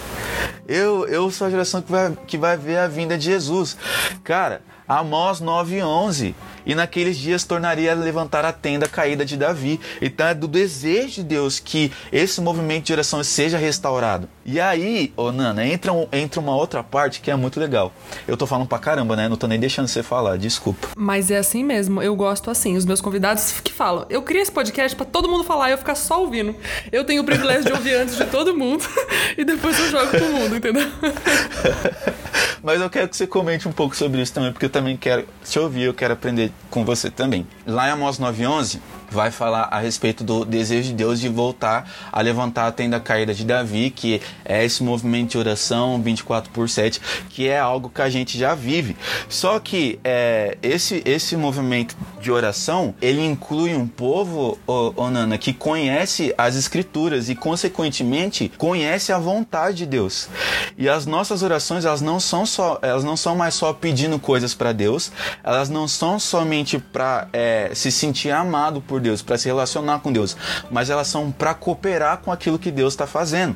Eu, 0.66 1.08
eu 1.08 1.30
sou 1.30 1.46
a 1.46 1.50
geração 1.50 1.80
que 1.80 1.90
vai, 1.90 2.16
que 2.26 2.36
vai 2.36 2.56
ver 2.56 2.76
a 2.76 2.86
vinda 2.86 3.16
de 3.16 3.24
Jesus. 3.24 3.76
Cara, 4.22 4.60
Amós 4.88 5.40
9:11. 5.40 6.34
E 6.64 6.74
naqueles 6.74 7.16
dias 7.16 7.44
tornaria 7.44 7.92
a 7.92 7.94
levantar 7.94 8.44
a 8.44 8.52
tenda 8.52 8.86
caída 8.86 9.24
de 9.24 9.36
Davi. 9.36 9.80
Então 10.00 10.26
é 10.26 10.34
do 10.34 10.46
desejo 10.46 11.16
de 11.16 11.22
Deus 11.22 11.58
que 11.58 11.92
esse 12.12 12.40
movimento 12.40 12.86
de 12.86 12.92
oração 12.92 13.22
seja 13.22 13.56
restaurado. 13.58 14.28
E 14.44 14.60
aí, 14.60 15.12
ô 15.16 15.32
Nana, 15.32 15.66
entra, 15.66 15.92
um, 15.92 16.06
entra 16.12 16.40
uma 16.40 16.54
outra 16.54 16.82
parte 16.82 17.20
que 17.20 17.30
é 17.30 17.36
muito 17.36 17.58
legal. 17.60 17.92
Eu 18.26 18.36
tô 18.36 18.46
falando 18.46 18.66
pra 18.66 18.78
caramba, 18.78 19.16
né? 19.16 19.28
Não 19.28 19.36
tô 19.36 19.46
nem 19.46 19.58
deixando 19.58 19.88
você 19.88 20.02
falar, 20.02 20.36
desculpa. 20.36 20.88
Mas 20.96 21.30
é 21.30 21.38
assim 21.38 21.64
mesmo, 21.64 22.02
eu 22.02 22.14
gosto 22.14 22.50
assim. 22.50 22.76
Os 22.76 22.84
meus 22.84 23.00
convidados 23.00 23.60
que 23.60 23.72
falam, 23.72 24.06
eu 24.08 24.22
criei 24.22 24.42
esse 24.42 24.52
podcast 24.52 24.96
para 24.96 25.06
todo 25.06 25.28
mundo 25.28 25.44
falar 25.44 25.70
e 25.70 25.72
eu 25.72 25.78
ficar 25.78 25.94
só 25.94 26.20
ouvindo. 26.20 26.54
Eu 26.92 27.04
tenho 27.04 27.22
o 27.22 27.24
privilégio 27.24 27.64
de 27.64 27.72
ouvir 27.72 27.94
antes 27.94 28.16
de 28.16 28.24
todo 28.26 28.56
mundo 28.56 28.84
e 29.36 29.44
depois 29.44 29.78
eu 29.78 29.90
jogo 29.90 30.10
pro 30.10 30.32
mundo, 30.32 30.56
entendeu? 30.56 30.86
Mas 32.62 32.80
eu 32.80 32.90
quero 32.90 33.08
que 33.08 33.16
você 33.16 33.26
comente 33.26 33.68
um 33.68 33.72
pouco 33.72 33.96
sobre 33.96 34.20
isso 34.20 34.32
também, 34.32 34.52
porque 34.52 34.66
eu 34.66 34.70
também 34.70 34.96
quero 34.96 35.26
te 35.44 35.58
ouvir, 35.58 35.82
eu 35.82 35.94
quero 35.94 36.14
aprender 36.14 36.52
com 36.70 36.84
você 36.84 37.10
também. 37.10 37.46
Lá 37.66 37.88
em 37.88 37.92
Amós 37.92 38.18
9:11 38.18 38.80
vai 39.10 39.30
falar 39.30 39.68
a 39.70 39.78
respeito 39.78 40.22
do 40.22 40.44
desejo 40.44 40.88
de 40.88 40.94
Deus 40.94 41.20
de 41.20 41.28
voltar 41.28 41.90
a 42.12 42.20
levantar 42.20 42.66
a 42.66 42.72
tenda 42.72 43.00
caída 43.00 43.34
de 43.34 43.44
Davi, 43.44 43.90
que 43.90 44.20
é 44.44 44.64
esse 44.64 44.82
movimento 44.82 45.32
de 45.32 45.38
oração 45.38 46.00
24 46.02 46.50
por 46.52 46.68
7, 46.68 47.00
que 47.28 47.48
é 47.48 47.58
algo 47.58 47.88
que 47.88 48.02
a 48.02 48.10
gente 48.10 48.38
já 48.38 48.54
vive. 48.54 48.96
Só 49.28 49.58
que 49.58 49.98
é, 50.04 50.58
esse, 50.62 51.02
esse 51.04 51.36
movimento 51.36 51.96
de 52.20 52.30
oração, 52.30 52.94
ele 53.00 53.24
inclui 53.24 53.74
um 53.74 53.86
povo, 53.86 54.58
oh, 54.66 54.92
oh, 54.96 55.10
Nana, 55.10 55.38
que 55.38 55.52
conhece 55.52 56.34
as 56.36 56.56
escrituras 56.56 57.28
e, 57.28 57.34
consequentemente, 57.34 58.50
conhece 58.56 59.12
a 59.12 59.18
vontade 59.18 59.78
de 59.78 59.86
Deus. 59.86 60.28
E 60.76 60.88
as 60.88 61.06
nossas 61.06 61.42
orações, 61.42 61.84
elas 61.84 62.00
não 62.00 62.20
são 62.20 62.44
só, 62.44 62.78
elas 62.82 63.04
não 63.04 63.16
são 63.16 63.36
mais 63.36 63.54
só 63.54 63.72
pedindo 63.72 64.18
coisas 64.18 64.54
para 64.54 64.72
Deus, 64.72 65.12
elas 65.42 65.68
não 65.68 65.86
são 65.88 66.18
somente 66.18 66.78
para 66.78 67.28
é, 67.32 67.70
se 67.74 67.90
sentir 67.90 68.30
amado 68.30 68.80
por 68.80 68.97
por 68.98 69.00
Deus, 69.00 69.22
para 69.22 69.38
se 69.38 69.46
relacionar 69.46 70.00
com 70.00 70.12
Deus, 70.12 70.36
mas 70.70 70.90
elas 70.90 71.06
são 71.06 71.30
para 71.30 71.54
cooperar 71.54 72.18
com 72.18 72.32
aquilo 72.32 72.58
que 72.58 72.70
Deus 72.70 72.92
está 72.92 73.06
fazendo. 73.06 73.54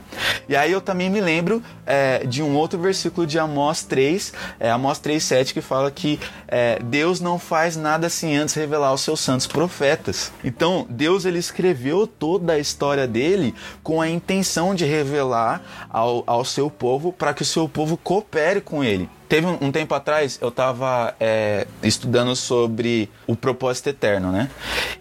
E 0.49 0.55
aí 0.55 0.71
eu 0.71 0.81
também 0.81 1.11
me 1.11 1.21
lembro 1.21 1.63
é, 1.85 2.25
de 2.25 2.43
um 2.43 2.55
outro 2.55 2.79
versículo 2.79 3.27
de 3.27 3.39
Amós 3.39 3.83
3, 3.83 4.33
é, 4.61 4.71
Amós 4.71 4.99
3, 5.01 5.23
7, 5.23 5.53
que 5.53 5.61
fala 5.61 5.91
que 5.91 6.21
é, 6.47 6.79
Deus 6.83 7.21
não 7.21 7.39
faz 7.39 7.77
nada 7.77 8.09
sem 8.09 8.37
antes 8.37 8.55
revelar 8.55 8.89
aos 8.89 9.01
seus 9.01 9.21
santos 9.21 9.47
profetas. 9.47 10.33
Então, 10.45 10.87
Deus 10.89 11.25
ele 11.25 11.39
escreveu 11.39 12.07
toda 12.07 12.53
a 12.53 12.59
história 12.59 13.07
dele 13.07 13.55
com 13.83 14.01
a 14.01 14.09
intenção 14.09 14.75
de 14.75 14.85
revelar 14.85 15.61
ao, 15.91 16.23
ao 16.27 16.45
seu 16.45 16.71
povo 16.71 17.13
para 17.13 17.35
que 17.35 17.43
o 17.43 17.47
seu 17.47 17.69
povo 17.69 17.97
coopere 17.97 18.61
com 18.61 18.85
ele. 18.85 19.09
Teve 19.33 19.47
um, 19.47 19.57
um 19.63 19.73
tempo 19.73 19.95
atrás, 19.95 20.39
eu 20.43 20.51
estava 20.51 21.15
é, 21.19 21.67
estudando 21.83 22.37
sobre 22.37 23.09
o 23.27 23.35
propósito 23.35 23.89
eterno, 23.89 24.31
né? 24.31 24.51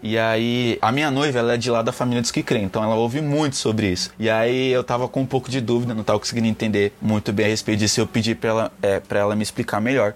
E 0.02 0.16
aí, 0.16 0.78
a 0.80 0.90
minha 0.90 1.10
noiva, 1.10 1.38
ela 1.38 1.52
é 1.52 1.56
de 1.58 1.70
lá 1.70 1.82
da 1.82 1.92
família 1.92 2.22
dos 2.22 2.30
que 2.30 2.42
creem, 2.42 2.64
então 2.64 2.82
ela 2.82 2.94
ouve 2.94 3.20
muito 3.20 3.56
sobre 3.56 3.88
isso. 3.88 4.10
E 4.18 4.30
aí, 4.30 4.72
eu 4.72 4.82
tava 4.82 5.06
com 5.06 5.20
um 5.20 5.26
pouco 5.26 5.50
de 5.50 5.60
dúvida, 5.60 5.92
não 5.92 6.00
estava 6.00 6.18
conseguindo 6.18 6.46
entender 6.46 6.94
muito 6.98 7.30
bem 7.30 7.44
a 7.44 7.48
respeito 7.50 7.80
disso, 7.80 8.00
eu 8.00 8.06
pedi 8.06 8.34
para 8.34 8.48
ela, 8.48 8.72
é, 8.80 9.00
pra 9.00 9.20
ela 9.20 9.36
me 9.36 9.42
explicar 9.42 9.82
melhor. 9.82 10.14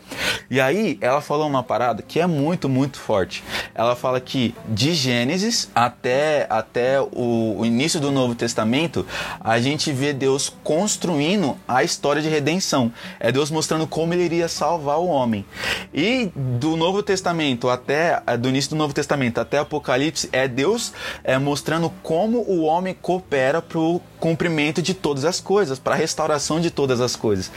E 0.51 0.63
aí, 0.63 0.97
ela 1.03 1.21
falou 1.21 1.47
uma 1.47 1.63
parada 1.63 2.01
que 2.01 2.19
é 2.19 2.27
muito, 2.27 2.71
muito 2.71 2.99
forte. 2.99 3.45
Ela 3.75 3.95
fala 3.95 4.19
que 4.19 4.55
de 4.67 4.95
Gênesis 4.95 5.69
até, 5.75 6.47
até 6.49 6.99
o, 7.03 7.57
o 7.59 7.67
início 7.67 8.01
do 8.01 8.11
Novo 8.11 8.35
Testamento, 8.35 9.05
a 9.39 9.61
gente 9.61 9.93
vê 9.93 10.15
Deus 10.15 10.51
construindo 10.65 11.55
a 11.69 11.85
história 11.85 12.23
de 12.23 12.31
redenção. 12.31 12.91
É 13.21 13.31
Deus 13.31 13.51
mostrando 13.51 13.87
como 13.87 14.06
como 14.07 14.15
ele 14.15 14.23
iria 14.23 14.47
salvar 14.47 15.01
o 15.01 15.07
homem. 15.07 15.45
E 15.93 16.31
do 16.37 16.77
Novo 16.77 17.03
Testamento 17.03 17.69
até 17.69 18.23
é, 18.25 18.37
do 18.37 18.49
início 18.49 18.71
do 18.71 18.77
Novo 18.77 18.95
Testamento 18.95 19.41
até 19.41 19.59
Apocalipse 19.59 20.29
é 20.31 20.47
Deus 20.47 20.93
é, 21.25 21.37
mostrando 21.39 21.91
como 22.05 22.39
o 22.39 22.63
homem 22.63 22.95
coopera 22.95 23.61
para 23.61 23.81
o 23.81 24.01
cumprimento 24.21 24.81
de 24.81 24.95
todas 24.95 25.25
as 25.25 25.41
coisas, 25.41 25.79
para 25.79 25.95
a 25.95 25.97
restauração 25.97 26.61
de 26.61 26.71
todas 26.71 27.01
as 27.01 27.17
coisas. 27.17 27.51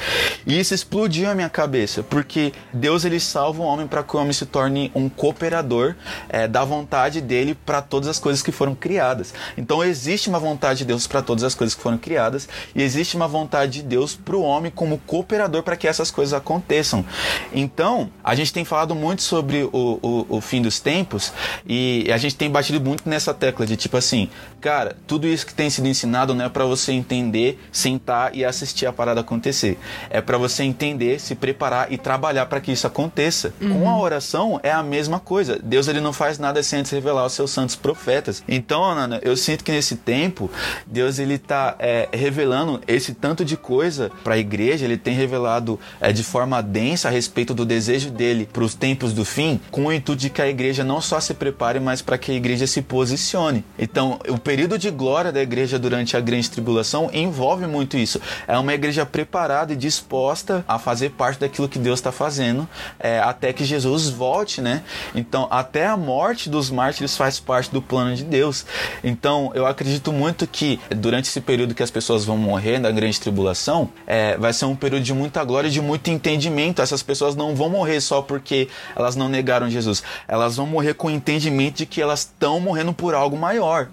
E 0.45 0.59
isso 0.59 0.73
explodiu 0.73 1.29
a 1.29 1.35
minha 1.35 1.49
cabeça, 1.49 2.01
porque 2.01 2.51
Deus 2.73 3.05
ele 3.05 3.19
salva 3.19 3.62
o 3.62 3.65
homem 3.65 3.88
para 3.88 4.03
que 4.03 4.15
o 4.15 4.19
homem 4.19 4.33
se 4.33 4.45
torne 4.45 4.91
um 4.95 5.07
cooperador 5.07 5.95
é, 6.29 6.47
da 6.47 6.65
vontade 6.65 7.21
dele 7.21 7.53
para 7.53 7.81
todas 7.81 8.09
as 8.09 8.17
coisas 8.17 8.41
que 8.41 8.51
foram 8.51 8.73
criadas. 8.73 9.35
Então 9.55 9.83
existe 9.83 10.29
uma 10.29 10.39
vontade 10.39 10.79
de 10.79 10.85
Deus 10.85 11.05
para 11.05 11.21
todas 11.21 11.43
as 11.43 11.53
coisas 11.53 11.75
que 11.75 11.81
foram 11.81 11.97
criadas 11.97 12.49
e 12.73 12.81
existe 12.81 13.15
uma 13.15 13.27
vontade 13.27 13.73
de 13.73 13.83
Deus 13.83 14.15
para 14.15 14.35
o 14.35 14.41
homem 14.41 14.71
como 14.71 14.97
cooperador 15.05 15.62
para 15.62 15.77
que 15.77 15.88
essas 15.88 16.09
coisas 16.09 16.33
aconteçam. 16.39 17.06
Então, 17.54 18.10
a 18.23 18.36
gente 18.36 18.52
tem 18.52 18.65
falado 18.65 18.95
muito 18.95 19.21
sobre 19.21 19.63
o, 19.63 19.99
o, 20.02 20.25
o, 20.38 20.41
fim 20.41 20.62
dos 20.62 20.80
tempos 20.80 21.32
e 21.65 22.10
a 22.12 22.17
gente 22.17 22.36
tem 22.36 22.49
batido 22.49 22.82
muito 22.82 23.08
nessa 23.08 23.34
tecla 23.34 23.65
de 23.65 23.75
tipo 23.75 23.95
assim, 23.95 24.30
cara, 24.60 24.95
tudo 25.06 25.28
isso 25.28 25.45
que 25.45 25.54
tem 25.54 25.69
sido 25.69 25.88
ensinado 25.88 26.34
não 26.34 26.45
é 26.45 26.49
para 26.49 26.65
você 26.65 26.91
entender, 26.91 27.60
sentar 27.71 28.36
e 28.36 28.43
assistir 28.43 28.86
a 28.86 28.93
parada 28.93 29.21
acontecer. 29.21 29.78
É 30.10 30.21
para 30.21 30.38
você 30.38 30.63
entender, 30.63 31.19
se 31.19 31.36
preparar 31.36 31.91
e 31.91 31.97
trabalhar 31.97 32.45
para 32.47 32.60
que 32.60 32.71
isso 32.71 32.88
aconteça. 32.88 33.54
Uhum. 33.62 33.82
Com 33.82 33.89
a 33.89 33.99
oração 33.99 34.60
é 34.63 34.71
a 34.71 34.82
mesma 34.82 35.19
coisa. 35.19 35.60
Deus 35.62 35.88
ele 35.88 36.02
não 36.02 36.13
faz 36.13 36.39
nada 36.39 36.62
sem 36.63 36.80
antes 36.80 36.91
revelar 36.91 37.25
os 37.25 37.34
seus 37.34 37.52
santos 37.52 37.75
profetas. 37.75 38.43
Então, 38.47 38.84
Ana, 38.84 39.19
eu 39.21 39.36
sinto 39.38 39.63
que 39.63 39.71
nesse 39.71 39.95
tempo 39.95 40.49
Deus 40.86 41.19
ele 41.19 41.38
tá 41.38 41.75
é, 41.80 42.10
revelando 42.12 42.82
esse 42.88 43.13
tanto 43.13 43.43
de 43.45 43.58
coisa 43.58 44.12
para 44.23 44.36
a 44.36 44.38
igreja. 44.38 44.86
Ele 44.86 44.97
tem 44.97 45.13
revelado 45.13 45.80
é, 45.99 46.12
de 46.19 46.23
forma 46.23 46.62
densa 46.62 47.08
a 47.08 47.12
respeito 47.12 47.53
do 47.53 47.65
desejo 47.65 48.12
dele 48.12 48.47
para 48.51 48.63
os 48.63 48.75
tempos 48.75 49.13
do 49.13 49.23
fim, 49.23 49.60
com 49.71 49.86
o 49.86 49.93
intuito 49.93 50.19
de 50.19 50.29
que 50.29 50.41
a 50.41 50.49
igreja 50.49 50.84
não 50.84 50.99
só 50.99 51.19
se 51.19 51.34
prepare, 51.34 51.79
mas 51.79 52.01
para 52.01 52.17
que 52.17 52.32
a 52.32 52.36
igreja 52.36 52.67
se 52.67 52.82
posicione. 52.82 53.63
Então, 53.77 54.19
o 54.27 54.38
período 54.38 54.77
de 54.77 54.91
glória 54.91 55.32
da 55.32 55.41
igreja 55.41 55.79
durante 55.79 56.17
a 56.17 56.19
grande 56.19 56.49
tribulação 56.49 57.10
envolve 57.13 57.65
muito 57.67 57.95
isso. 57.95 58.19
É 58.47 58.58
uma 58.58 58.73
igreja 58.73 59.05
preparada 59.05 59.71
e 59.71 59.77
disposta 59.77 60.65
a 60.67 60.77
fazer 60.77 61.12
parte 61.12 61.39
daquilo 61.39 61.69
que 61.69 61.79
Deus 61.79 61.99
está 61.99 62.12
fazendo 62.12 62.67
é, 62.99 63.19
até 63.19 63.53
que 63.53 63.63
Jesus 63.63 64.10
volte, 64.10 64.62
né? 64.62 64.84
Então, 65.15 65.47
até 65.49 65.88
a 65.88 65.95
morte 65.95 66.49
dos 66.49 66.69
mártires 66.69 67.15
faz 67.15 67.39
parte 67.39 67.71
do 67.71 67.82
plano 67.82 68.13
de 68.13 68.25
Deus. 68.25 68.65
Então, 69.03 69.51
eu 69.55 69.65
acredito 69.65 70.12
muito 70.12 70.45
que 70.45 70.79
durante 70.89 71.29
esse 71.29 71.39
período 71.39 71.73
que 71.73 71.84
as 71.84 71.91
pessoas 71.91 72.25
vão 72.25 72.38
morrer 72.38 72.77
na 72.77 72.91
grande 72.91 73.19
tribulação, 73.19 73.89
é, 74.05 74.38
vai 74.38 74.51
ser 74.51 74.65
um 74.65 74.75
período 74.75 75.03
de 75.03 75.13
muita 75.13 75.43
glória 75.45 75.69
e 75.69 75.71
de 75.71 75.82
muito 75.82 76.09
entendimento. 76.10 76.82
Essas 76.82 77.04
pessoas 77.04 77.36
não 77.36 77.56
vão 77.56 77.69
morrer 77.69 78.02
só 78.02 78.22
porque 78.22 78.67
elas 78.95 79.15
não 79.15 79.30
negaram 79.30 79.69
Jesus. 79.69 80.04
Elas 80.28 80.58
vão 80.58 80.65
morrer 80.65 80.93
com 80.93 81.08
o 81.08 81.12
entendimento 81.12 81.78
de 81.78 81.86
que 81.86 82.02
elas 82.02 82.22
estão 82.22 82.60
morrendo 82.60 82.93
por 82.93 83.13
algo 83.13 83.38
maior. 83.38 83.88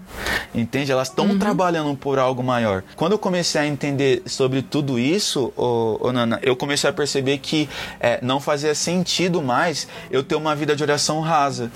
Entende? 0.53 0.91
Elas 0.91 1.09
estão 1.09 1.25
uhum. 1.25 1.39
trabalhando 1.39 1.95
por 1.95 2.19
algo 2.19 2.43
maior. 2.43 2.83
Quando 2.95 3.13
eu 3.13 3.19
comecei 3.19 3.61
a 3.61 3.67
entender 3.67 4.23
sobre 4.25 4.61
tudo 4.61 4.97
isso, 4.97 5.53
ô, 5.55 5.97
ô 6.01 6.11
Nana, 6.11 6.39
eu 6.41 6.55
comecei 6.55 6.89
a 6.89 6.93
perceber 6.93 7.37
que 7.39 7.69
é, 7.99 8.19
não 8.21 8.39
fazia 8.39 8.73
sentido 8.73 9.41
mais 9.41 9.87
eu 10.09 10.23
ter 10.23 10.35
uma 10.35 10.55
vida 10.55 10.75
de 10.75 10.83
oração 10.83 11.19
rasa. 11.21 11.71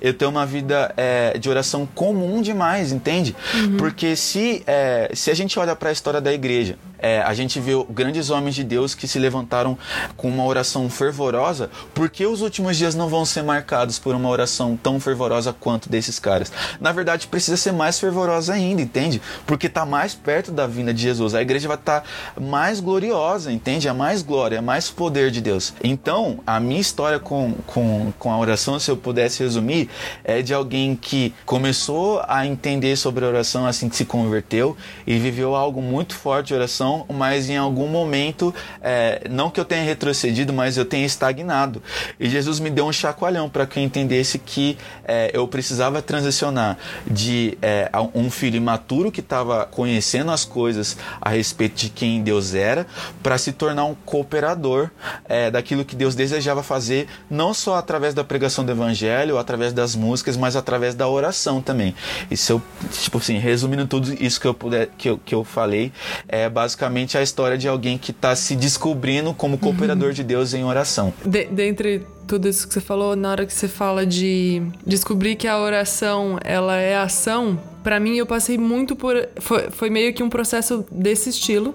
Eu 0.00 0.14
ter 0.14 0.24
uma 0.24 0.46
vida 0.46 0.92
é, 0.96 1.36
de 1.38 1.48
oração 1.48 1.86
comum 1.94 2.40
demais, 2.40 2.90
entende? 2.90 3.36
Uhum. 3.54 3.76
Porque 3.76 4.16
se, 4.16 4.62
é, 4.66 5.10
se 5.14 5.30
a 5.30 5.34
gente 5.34 5.58
olha 5.58 5.76
para 5.76 5.90
a 5.90 5.92
história 5.92 6.20
da 6.20 6.32
igreja, 6.32 6.78
é, 7.00 7.22
a 7.22 7.32
gente 7.32 7.58
viu 7.58 7.84
grandes 7.88 8.30
homens 8.30 8.54
de 8.54 8.62
Deus 8.62 8.94
que 8.94 9.08
se 9.08 9.18
levantaram 9.18 9.76
com 10.16 10.28
uma 10.28 10.44
oração 10.44 10.88
fervorosa, 10.90 11.70
por 11.94 12.10
que 12.10 12.26
os 12.26 12.42
últimos 12.42 12.76
dias 12.76 12.94
não 12.94 13.08
vão 13.08 13.24
ser 13.24 13.42
marcados 13.42 13.98
por 13.98 14.14
uma 14.14 14.28
oração 14.28 14.78
tão 14.80 15.00
fervorosa 15.00 15.54
quanto 15.58 15.88
desses 15.88 16.18
caras? 16.18 16.52
Na 16.80 16.92
verdade, 16.92 17.26
precisa 17.26 17.56
ser 17.56 17.72
mais 17.72 17.98
fervorosa 17.98 18.52
ainda, 18.52 18.82
entende? 18.82 19.20
Porque 19.46 19.66
está 19.66 19.86
mais 19.86 20.14
perto 20.14 20.52
da 20.52 20.66
vinda 20.66 20.92
de 20.92 21.00
Jesus. 21.00 21.34
A 21.34 21.42
igreja 21.42 21.66
vai 21.66 21.76
estar 21.76 22.00
tá 22.00 22.40
mais 22.40 22.80
gloriosa, 22.80 23.50
entende? 23.50 23.88
É 23.88 23.92
mais 23.92 24.22
glória, 24.22 24.58
é 24.58 24.60
mais 24.60 24.90
poder 24.90 25.30
de 25.30 25.40
Deus. 25.40 25.72
Então, 25.82 26.40
a 26.46 26.60
minha 26.60 26.80
história 26.80 27.18
com, 27.18 27.54
com, 27.66 28.12
com 28.18 28.30
a 28.30 28.38
oração, 28.38 28.78
se 28.78 28.90
eu 28.90 28.96
pudesse 28.96 29.42
resumir, 29.42 29.88
é 30.22 30.42
de 30.42 30.52
alguém 30.52 30.94
que 30.94 31.32
começou 31.46 32.22
a 32.28 32.46
entender 32.46 32.96
sobre 32.96 33.24
a 33.24 33.28
oração 33.28 33.66
assim 33.66 33.88
que 33.88 33.96
se 33.96 34.04
converteu 34.04 34.76
e 35.06 35.18
viveu 35.18 35.54
algo 35.54 35.80
muito 35.80 36.14
forte 36.14 36.48
de 36.48 36.54
oração 36.54 36.89
mas 37.08 37.48
em 37.48 37.56
algum 37.56 37.88
momento, 37.88 38.54
é, 38.82 39.22
não 39.30 39.50
que 39.50 39.60
eu 39.60 39.64
tenha 39.64 39.82
retrocedido, 39.84 40.52
mas 40.52 40.76
eu 40.76 40.84
tenha 40.84 41.06
estagnado. 41.06 41.82
E 42.18 42.28
Jesus 42.28 42.60
me 42.60 42.70
deu 42.70 42.86
um 42.86 42.92
chacoalhão 42.92 43.48
para 43.48 43.66
que 43.66 43.78
eu 43.78 43.82
entendesse 43.82 44.38
que 44.38 44.76
é, 45.04 45.30
eu 45.32 45.46
precisava 45.46 46.02
transicionar 46.02 46.76
de 47.06 47.56
é, 47.62 47.90
um 48.14 48.30
filho 48.30 48.56
imaturo 48.56 49.10
que 49.10 49.20
estava 49.20 49.64
conhecendo 49.64 50.30
as 50.30 50.44
coisas 50.44 50.96
a 51.20 51.30
respeito 51.30 51.74
de 51.76 51.88
quem 51.88 52.22
Deus 52.22 52.54
era, 52.54 52.86
para 53.22 53.38
se 53.38 53.52
tornar 53.52 53.84
um 53.84 53.94
cooperador 53.94 54.90
é, 55.28 55.50
daquilo 55.50 55.84
que 55.84 55.94
Deus 55.96 56.14
desejava 56.14 56.62
fazer, 56.62 57.06
não 57.30 57.54
só 57.54 57.76
através 57.76 58.14
da 58.14 58.24
pregação 58.24 58.64
do 58.64 58.72
evangelho, 58.72 59.38
através 59.38 59.72
das 59.72 59.94
músicas, 59.94 60.36
mas 60.36 60.56
através 60.56 60.94
da 60.94 61.08
oração 61.08 61.60
também. 61.60 61.94
E 62.30 62.36
se 62.36 62.52
eu, 62.52 62.62
tipo 62.92 63.18
assim, 63.18 63.38
resumindo 63.38 63.86
tudo 63.86 64.12
isso 64.22 64.40
que 64.40 64.46
eu, 64.46 64.54
puder, 64.54 64.88
que 64.98 65.08
eu, 65.10 65.18
que 65.18 65.34
eu 65.34 65.44
falei, 65.44 65.92
é 66.28 66.48
basicamente 66.48 66.79
basicamente 66.80 67.18
a 67.18 67.22
história 67.22 67.58
de 67.58 67.68
alguém 67.68 67.98
que 67.98 68.10
está 68.10 68.34
se 68.34 68.56
descobrindo 68.56 69.34
como 69.34 69.58
cooperador 69.58 70.08
uhum. 70.08 70.14
de 70.14 70.24
Deus 70.24 70.54
em 70.54 70.64
oração. 70.64 71.12
De, 71.24 71.44
dentre 71.44 72.06
tudo 72.30 72.48
isso 72.48 72.68
que 72.68 72.74
você 72.74 72.80
falou, 72.80 73.16
na 73.16 73.28
hora 73.28 73.44
que 73.44 73.52
você 73.52 73.66
fala 73.66 74.06
de 74.06 74.62
descobrir 74.86 75.34
que 75.34 75.48
a 75.48 75.58
oração 75.58 76.38
ela 76.44 76.76
é 76.76 76.96
ação, 76.96 77.58
para 77.82 77.98
mim 77.98 78.18
eu 78.18 78.24
passei 78.24 78.56
muito 78.56 78.94
por 78.94 79.28
foi, 79.40 79.68
foi, 79.72 79.90
meio 79.90 80.14
que 80.14 80.22
um 80.22 80.30
processo 80.30 80.86
desse 80.92 81.30
estilo 81.30 81.74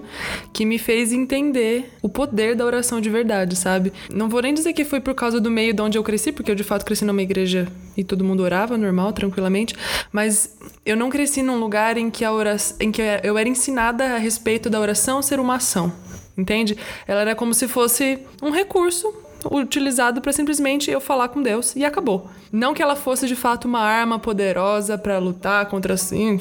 que 0.54 0.64
me 0.64 0.78
fez 0.78 1.12
entender 1.12 1.92
o 2.00 2.08
poder 2.08 2.56
da 2.56 2.64
oração 2.64 3.02
de 3.02 3.10
verdade, 3.10 3.54
sabe? 3.54 3.92
Não 4.10 4.30
vou 4.30 4.40
nem 4.40 4.54
dizer 4.54 4.72
que 4.72 4.82
foi 4.82 4.98
por 4.98 5.12
causa 5.12 5.38
do 5.38 5.50
meio 5.50 5.74
de 5.74 5.82
onde 5.82 5.98
eu 5.98 6.02
cresci, 6.02 6.32
porque 6.32 6.50
eu 6.50 6.54
de 6.54 6.64
fato 6.64 6.86
cresci 6.86 7.04
numa 7.04 7.20
igreja 7.20 7.68
e 7.94 8.02
todo 8.02 8.24
mundo 8.24 8.42
orava 8.42 8.78
normal, 8.78 9.12
tranquilamente, 9.12 9.74
mas 10.10 10.56
eu 10.86 10.96
não 10.96 11.10
cresci 11.10 11.42
num 11.42 11.60
lugar 11.60 11.98
em 11.98 12.10
que 12.10 12.24
a 12.24 12.32
oração, 12.32 12.78
em 12.80 12.90
que 12.90 13.02
eu 13.22 13.36
era 13.36 13.48
ensinada 13.48 14.04
a 14.14 14.16
respeito 14.16 14.70
da 14.70 14.80
oração 14.80 15.20
ser 15.20 15.38
uma 15.38 15.56
ação. 15.56 15.92
Entende? 16.38 16.76
Ela 17.06 17.20
era 17.20 17.34
como 17.34 17.52
se 17.54 17.68
fosse 17.68 18.18
um 18.42 18.50
recurso 18.50 19.25
utilizado 19.50 20.20
para 20.20 20.32
simplesmente 20.32 20.90
eu 20.90 21.00
falar 21.00 21.28
com 21.28 21.42
Deus 21.42 21.74
e 21.76 21.84
acabou. 21.84 22.30
Não 22.52 22.72
que 22.72 22.82
ela 22.82 22.96
fosse 22.96 23.26
de 23.26 23.34
fato 23.34 23.66
uma 23.66 23.80
arma 23.80 24.18
poderosa 24.18 24.96
para 24.96 25.18
lutar 25.18 25.66
contra 25.66 25.94
assim, 25.94 26.40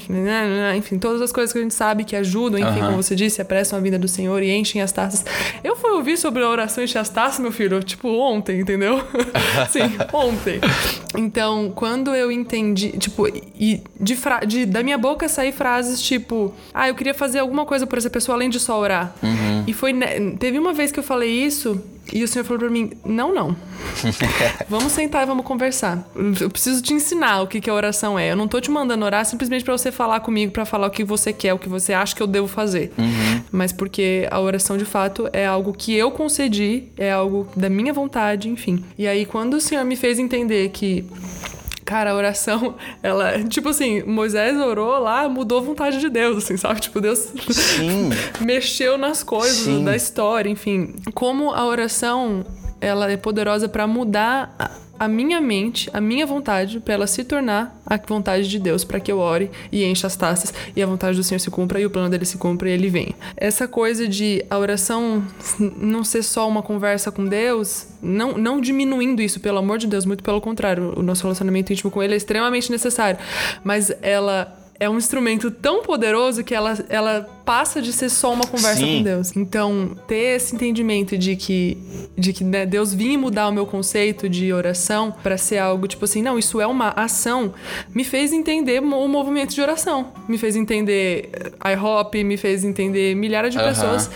enfim, 0.77 0.99
todas 0.99 1.21
as 1.21 1.31
coisas 1.31 1.51
que 1.51 1.59
a 1.59 1.61
gente 1.61 1.73
sabe 1.73 2.03
que 2.03 2.15
ajudam, 2.15 2.59
enfim, 2.59 2.79
uhum. 2.79 2.85
como 2.85 3.03
você 3.03 3.15
disse, 3.15 3.41
apressam 3.41 3.77
a 3.77 3.81
vida 3.81 3.97
do 3.97 4.07
Senhor 4.07 4.41
e 4.41 4.51
enchem 4.51 4.81
as 4.81 4.91
taças. 4.91 5.25
Eu 5.63 5.75
fui 5.75 5.91
ouvir 5.91 6.17
sobre 6.17 6.43
a 6.43 6.49
oração 6.49 6.83
encher 6.83 6.99
as 6.99 7.09
taças, 7.09 7.39
meu 7.39 7.51
filho, 7.51 7.81
tipo 7.83 8.07
ontem, 8.07 8.59
entendeu? 8.59 9.01
Sim, 9.69 9.91
ontem. 10.13 10.61
Então, 11.17 11.71
quando 11.75 12.13
eu 12.13 12.31
entendi, 12.31 12.91
tipo, 12.97 13.27
e 13.27 13.81
de, 13.99 14.17
de, 14.47 14.65
da 14.65 14.83
minha 14.83 14.97
boca 14.97 15.27
sair 15.27 15.51
frases 15.51 16.01
tipo, 16.01 16.53
ah, 16.73 16.87
eu 16.87 16.95
queria 16.95 17.13
fazer 17.13 17.39
alguma 17.39 17.65
coisa 17.65 17.87
por 17.87 17.97
essa 17.97 18.09
pessoa 18.09 18.35
além 18.35 18.49
de 18.49 18.59
só 18.59 18.79
orar. 18.79 19.13
Uhum. 19.23 19.63
E 19.67 19.73
foi, 19.73 19.93
teve 20.39 20.59
uma 20.59 20.73
vez 20.73 20.91
que 20.91 20.99
eu 20.99 21.03
falei 21.03 21.31
isso 21.31 21.81
E 22.13 22.23
o 22.23 22.27
Senhor 22.27 22.45
falou 22.45 22.59
pra 22.59 22.69
mim: 22.69 22.91
Não, 23.03 23.33
não. 23.33 23.55
vamos 24.69 24.93
sentar 24.93 25.23
e 25.23 25.25
vamos 25.25 25.45
conversar. 25.45 26.07
Eu 26.39 26.49
preciso 26.49 26.81
te 26.81 26.93
ensinar 26.93 27.41
o 27.41 27.47
que, 27.47 27.59
que 27.59 27.69
a 27.69 27.73
oração 27.73 28.17
é. 28.17 28.31
Eu 28.31 28.35
não 28.35 28.47
tô 28.47 28.59
te 28.59 28.69
mandando 28.69 29.05
orar 29.05 29.25
simplesmente 29.25 29.63
para 29.63 29.77
você 29.77 29.91
falar 29.91 30.19
comigo, 30.19 30.51
para 30.51 30.65
falar 30.65 30.87
o 30.87 30.91
que 30.91 31.03
você 31.03 31.33
quer, 31.33 31.53
o 31.53 31.59
que 31.59 31.69
você 31.69 31.93
acha 31.93 32.15
que 32.15 32.21
eu 32.21 32.27
devo 32.27 32.47
fazer. 32.47 32.91
Uhum. 32.97 33.41
Mas 33.51 33.71
porque 33.71 34.27
a 34.29 34.39
oração 34.39 34.77
de 34.77 34.85
fato 34.85 35.29
é 35.33 35.45
algo 35.45 35.73
que 35.73 35.93
eu 35.95 36.11
concedi, 36.11 36.89
é 36.97 37.11
algo 37.11 37.47
da 37.55 37.69
minha 37.69 37.93
vontade, 37.93 38.49
enfim. 38.49 38.83
E 38.97 39.07
aí, 39.07 39.25
quando 39.25 39.55
o 39.55 39.61
Senhor 39.61 39.83
me 39.85 39.95
fez 39.95 40.19
entender 40.19 40.69
que 40.69 41.05
Cara, 41.85 42.11
a 42.11 42.15
oração, 42.15 42.75
ela. 43.03 43.43
Tipo 43.43 43.69
assim, 43.69 44.01
Moisés 44.01 44.57
orou 44.57 44.97
lá, 44.97 45.29
mudou 45.29 45.59
a 45.59 45.61
vontade 45.61 45.99
de 45.99 46.09
Deus, 46.09 46.37
assim, 46.43 46.57
sabe? 46.57 46.81
Tipo, 46.81 46.99
Deus 46.99 47.31
mexeu 48.41 48.97
nas 48.97 49.21
coisas 49.21 49.57
Sim. 49.57 49.83
da 49.83 49.95
história, 49.95 50.49
enfim. 50.49 50.95
Como 51.13 51.51
a 51.51 51.63
oração, 51.63 52.43
ela 52.81 53.11
é 53.11 53.17
poderosa 53.17 53.69
para 53.69 53.85
mudar 53.85 54.55
a 54.57 54.71
minha 55.07 55.41
mente, 55.41 55.89
a 55.93 55.99
minha 55.99 56.25
vontade, 56.25 56.79
para 56.79 56.93
ela 56.93 57.07
se 57.07 57.23
tornar 57.23 57.79
a 57.85 57.97
vontade 57.97 58.49
de 58.49 58.59
Deus, 58.59 58.83
para 58.83 58.99
que 58.99 59.11
eu 59.11 59.19
ore 59.19 59.51
e 59.71 59.83
encha 59.83 60.07
as 60.07 60.15
taças 60.15 60.53
e 60.75 60.81
a 60.81 60.85
vontade 60.85 61.17
do 61.17 61.23
Senhor 61.23 61.39
se 61.39 61.49
cumpra 61.51 61.79
e 61.79 61.85
o 61.85 61.89
plano 61.89 62.09
dele 62.09 62.25
se 62.25 62.37
cumpra 62.37 62.69
e 62.69 62.73
ele 62.73 62.89
venha. 62.89 63.13
Essa 63.35 63.67
coisa 63.67 64.07
de 64.07 64.43
a 64.49 64.57
oração 64.57 65.23
não 65.59 66.03
ser 66.03 66.23
só 66.23 66.47
uma 66.47 66.63
conversa 66.63 67.11
com 67.11 67.25
Deus, 67.25 67.87
não, 68.01 68.37
não 68.37 68.61
diminuindo 68.61 69.21
isso, 69.21 69.39
pelo 69.39 69.57
amor 69.57 69.77
de 69.77 69.87
Deus, 69.87 70.05
muito 70.05 70.23
pelo 70.23 70.41
contrário, 70.41 70.93
o 70.97 71.03
nosso 71.03 71.23
relacionamento 71.23 71.73
íntimo 71.73 71.91
com 71.91 72.01
ele 72.01 72.13
é 72.13 72.17
extremamente 72.17 72.71
necessário, 72.71 73.19
mas 73.63 73.91
ela 74.01 74.57
é 74.79 74.89
um 74.89 74.97
instrumento 74.97 75.49
tão 75.51 75.81
poderoso 75.81 76.43
que 76.43 76.53
ela, 76.53 76.77
ela 76.89 77.29
passa 77.45 77.81
de 77.81 77.93
ser 77.93 78.09
só 78.09 78.33
uma 78.33 78.45
conversa 78.45 78.81
Sim. 78.81 78.97
com 78.97 79.03
Deus. 79.03 79.35
Então, 79.35 79.95
ter 80.07 80.35
esse 80.35 80.55
entendimento 80.55 81.17
de 81.17 81.35
que, 81.35 81.77
de 82.17 82.33
que 82.33 82.43
né, 82.43 82.65
Deus 82.65 82.93
vinha 82.93 83.17
mudar 83.17 83.47
o 83.47 83.51
meu 83.51 83.65
conceito 83.65 84.27
de 84.27 84.51
oração 84.51 85.13
para 85.23 85.37
ser 85.37 85.59
algo 85.59 85.87
tipo 85.87 86.03
assim, 86.05 86.21
não, 86.21 86.39
isso 86.39 86.59
é 86.59 86.65
uma 86.65 86.89
ação, 86.89 87.53
me 87.93 88.03
fez 88.03 88.33
entender 88.33 88.81
o 88.81 89.07
movimento 89.07 89.53
de 89.53 89.61
oração. 89.61 90.11
Me 90.27 90.37
fez 90.37 90.55
entender 90.55 91.29
IHOP, 91.63 92.23
me 92.23 92.35
fez 92.35 92.63
entender 92.63 93.15
milhares 93.15 93.53
de 93.53 93.59
pessoas. 93.61 94.09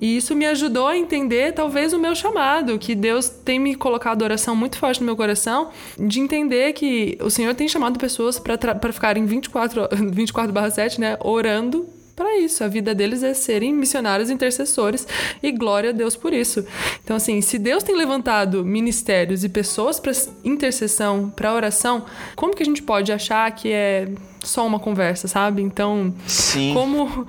E 0.00 0.16
isso 0.16 0.34
me 0.34 0.46
ajudou 0.46 0.86
a 0.86 0.96
entender, 0.96 1.52
talvez, 1.52 1.92
o 1.92 1.98
meu 1.98 2.14
chamado, 2.14 2.78
que 2.78 2.94
Deus 2.94 3.28
tem 3.28 3.58
me 3.58 3.74
colocado 3.74 4.22
oração 4.22 4.56
muito 4.56 4.78
forte 4.78 5.00
no 5.00 5.06
meu 5.06 5.16
coração, 5.16 5.68
de 5.98 6.18
entender 6.20 6.72
que 6.72 7.18
o 7.20 7.28
Senhor 7.28 7.54
tem 7.54 7.68
chamado 7.68 7.98
pessoas 7.98 8.38
para 8.38 8.92
ficarem 8.92 9.26
24, 9.26 9.88
24 10.10 10.70
7, 10.70 11.00
né, 11.00 11.18
orando 11.20 11.99
para 12.20 12.36
isso. 12.36 12.62
A 12.62 12.68
vida 12.68 12.94
deles 12.94 13.22
é 13.22 13.32
serem 13.32 13.72
missionários 13.72 14.28
intercessores 14.28 15.08
e 15.42 15.50
glória 15.50 15.88
a 15.88 15.92
Deus 15.94 16.14
por 16.14 16.34
isso. 16.34 16.66
Então, 17.02 17.16
assim, 17.16 17.40
se 17.40 17.58
Deus 17.58 17.82
tem 17.82 17.96
levantado 17.96 18.62
ministérios 18.62 19.42
e 19.42 19.48
pessoas 19.48 19.98
para 19.98 20.12
intercessão, 20.44 21.30
para 21.30 21.54
oração, 21.54 22.04
como 22.36 22.54
que 22.54 22.62
a 22.62 22.66
gente 22.66 22.82
pode 22.82 23.10
achar 23.10 23.50
que 23.52 23.72
é 23.72 24.08
só 24.42 24.66
uma 24.66 24.78
conversa, 24.78 25.28
sabe? 25.28 25.62
Então, 25.62 26.14
Sim. 26.26 26.72
Como, 26.74 27.26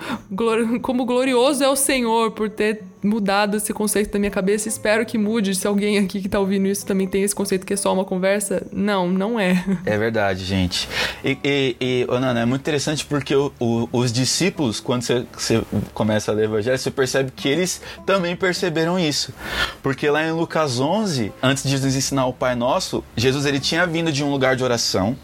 como 0.81 1.05
glorioso 1.05 1.63
é 1.63 1.69
o 1.69 1.75
Senhor 1.75 2.31
por 2.31 2.49
ter 2.49 2.83
mudado 3.03 3.57
esse 3.57 3.73
conceito 3.73 4.11
da 4.11 4.19
minha 4.19 4.31
cabeça. 4.31 4.67
Espero 4.67 5.05
que 5.05 5.17
mude. 5.17 5.55
Se 5.55 5.67
alguém 5.67 5.97
aqui 5.97 6.21
que 6.21 6.29
tá 6.29 6.39
ouvindo 6.39 6.67
isso 6.67 6.85
também 6.85 7.07
tem 7.07 7.23
esse 7.23 7.35
conceito 7.35 7.65
que 7.65 7.73
é 7.73 7.77
só 7.77 7.93
uma 7.93 8.05
conversa. 8.05 8.65
Não, 8.71 9.09
não 9.09 9.39
é. 9.39 9.63
É 9.85 9.97
verdade, 9.97 10.43
gente. 10.45 10.87
E, 11.23 11.37
e, 11.43 11.75
e 11.79 12.07
Nana, 12.19 12.41
é 12.41 12.45
muito 12.45 12.61
interessante 12.61 13.05
porque 13.05 13.35
o, 13.35 13.51
o, 13.59 13.89
os 13.91 14.11
discípulos, 14.11 14.79
quando 14.79 15.01
você, 15.01 15.25
você 15.33 15.61
começa 15.93 16.31
a 16.31 16.35
ler 16.35 16.43
o 16.43 16.53
Evangelho, 16.53 16.77
você 16.77 16.91
percebe 16.91 17.31
que 17.35 17.47
eles 17.47 17.81
também 18.05 18.35
perceberam 18.35 18.99
isso. 18.99 19.33
Porque 19.81 20.09
lá 20.09 20.23
em 20.23 20.31
Lucas 20.31 20.79
11, 20.79 21.31
antes 21.41 21.63
de 21.63 21.79
nos 21.79 21.95
ensinar 21.95 22.25
o 22.27 22.33
Pai 22.33 22.55
Nosso, 22.55 23.03
Jesus 23.15 23.45
ele 23.45 23.59
tinha 23.59 23.85
vindo 23.87 24.11
de 24.11 24.23
um 24.23 24.31
lugar 24.31 24.55
de 24.55 24.63
oração. 24.63 25.17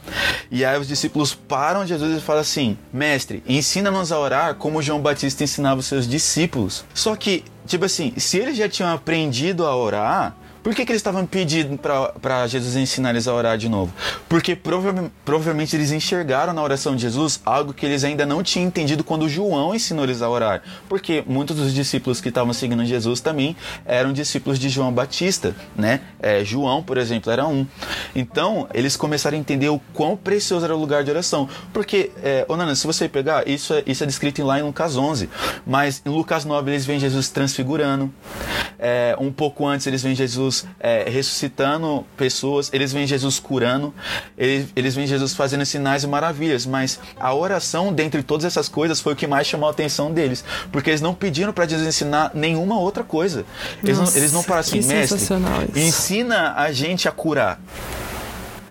E 0.50 0.66
aí 0.66 0.80
os 0.80 0.88
discípulos 0.88 1.34
param 1.34 1.77
Jesus 1.86 2.18
e 2.18 2.22
falam 2.22 2.42
assim: 2.42 2.78
Mestre, 2.92 3.44
ensina-nos 3.48 4.12
a 4.12 4.20
orar 4.20 4.56
como 4.56 4.82
João 4.82 5.02
Batista 5.02 5.44
ensinava 5.44 5.80
os 5.80 5.86
seus 5.86 6.08
discípulos. 6.08 6.86
Só 6.94 7.16
que 7.16 7.44
Tipo 7.68 7.84
assim, 7.84 8.14
se 8.16 8.38
eles 8.38 8.56
já 8.56 8.70
tinham 8.70 8.90
aprendido 8.90 9.66
a 9.66 9.76
orar, 9.76 10.34
por 10.68 10.76
que, 10.76 10.84
que 10.86 10.92
eles 10.92 11.00
estavam 11.00 11.26
pedindo 11.26 11.80
para 12.22 12.46
Jesus 12.46 12.76
ensinar 12.76 13.12
eles 13.12 13.26
a 13.26 13.34
orar 13.34 13.58
de 13.58 13.70
novo? 13.70 13.94
Porque 14.28 14.54
prova 14.54 15.10
provavelmente 15.24 15.74
eles 15.74 15.94
enxergaram 15.94 16.52
na 16.52 16.62
oração 16.62 16.94
de 16.94 17.04
Jesus 17.04 17.40
algo 17.46 17.74
que 17.74 17.86
eles 17.86 18.04
ainda 18.04 18.26
não 18.26 18.44
tinham 18.44 18.68
entendido 18.68 19.02
quando 19.02 19.30
João 19.30 19.74
ensinou 19.74 20.04
eles 20.04 20.22
a 20.22 20.30
orar. 20.30 20.62
Porque 20.90 21.24
muitos 21.26 21.56
dos 21.56 21.74
discípulos 21.74 22.20
que 22.20 22.28
estavam 22.28 22.52
seguindo 22.52 22.84
Jesus 22.84 23.22
também 23.22 23.56
eram 23.86 24.12
discípulos 24.12 24.60
de 24.60 24.68
João 24.68 24.92
Batista, 24.92 25.56
né? 25.74 26.02
É, 26.20 26.44
João, 26.44 26.84
por 26.84 26.98
exemplo, 26.98 27.32
era 27.32 27.48
um. 27.48 27.66
Então, 28.14 28.68
eles 28.74 28.98
começaram 28.98 29.38
a 29.38 29.40
entender 29.40 29.70
o 29.70 29.80
quão 29.94 30.18
precioso 30.18 30.66
era 30.66 30.76
o 30.76 30.78
lugar 30.78 31.02
de 31.02 31.10
oração. 31.10 31.48
Porque, 31.72 32.12
é, 32.22 32.46
Nana, 32.50 32.76
se 32.76 32.86
você 32.86 33.08
pegar, 33.08 33.48
isso 33.48 33.74
é, 33.74 33.84
isso 33.88 34.04
é 34.04 34.06
descrito 34.06 34.44
lá 34.44 34.60
em 34.60 34.64
Lucas 34.64 34.98
11, 34.98 35.30
mas 35.66 36.02
em 36.06 36.10
Lucas 36.10 36.44
9 36.44 36.70
eles 36.70 36.86
veem 36.86 37.00
Jesus 37.00 37.30
transfigurando. 37.30 38.14
É, 38.78 39.16
um 39.18 39.32
pouco 39.32 39.66
antes 39.66 39.88
eles 39.88 40.04
veem 40.04 40.14
Jesus 40.14 40.57
é, 40.80 41.10
ressuscitando 41.10 42.06
pessoas, 42.16 42.70
eles 42.74 42.94
veem 42.94 43.06
Jesus 43.06 43.40
curando, 43.40 43.94
eles, 44.38 44.70
eles 44.76 44.96
veem 44.96 45.08
Jesus 45.08 45.34
fazendo 45.34 45.66
sinais 45.66 46.04
e 46.04 46.08
maravilhas, 46.08 46.66
mas 46.66 47.00
a 47.20 47.34
oração, 47.34 47.94
dentre 47.94 48.24
todas 48.24 48.46
essas 48.46 48.70
coisas, 48.70 49.00
foi 49.00 49.14
o 49.14 49.16
que 49.16 49.28
mais 49.28 49.48
chamou 49.48 49.68
a 49.68 49.72
atenção 49.72 50.12
deles, 50.12 50.44
porque 50.72 50.90
eles 50.90 51.02
não 51.02 51.14
pediram 51.14 51.52
para 51.52 51.68
Jesus 51.68 51.88
ensinar 51.88 52.32
nenhuma 52.34 52.80
outra 52.80 53.04
coisa. 53.04 53.46
Eles, 53.84 53.98
Nossa, 53.98 54.12
não, 54.12 54.18
eles 54.18 54.32
não 54.32 54.44
pararam 54.44 54.62
assim, 54.62 54.82
mestre, 54.82 55.20
ensina 55.76 56.54
a 56.56 56.72
gente 56.72 57.08
a 57.08 57.12
curar. 57.12 57.60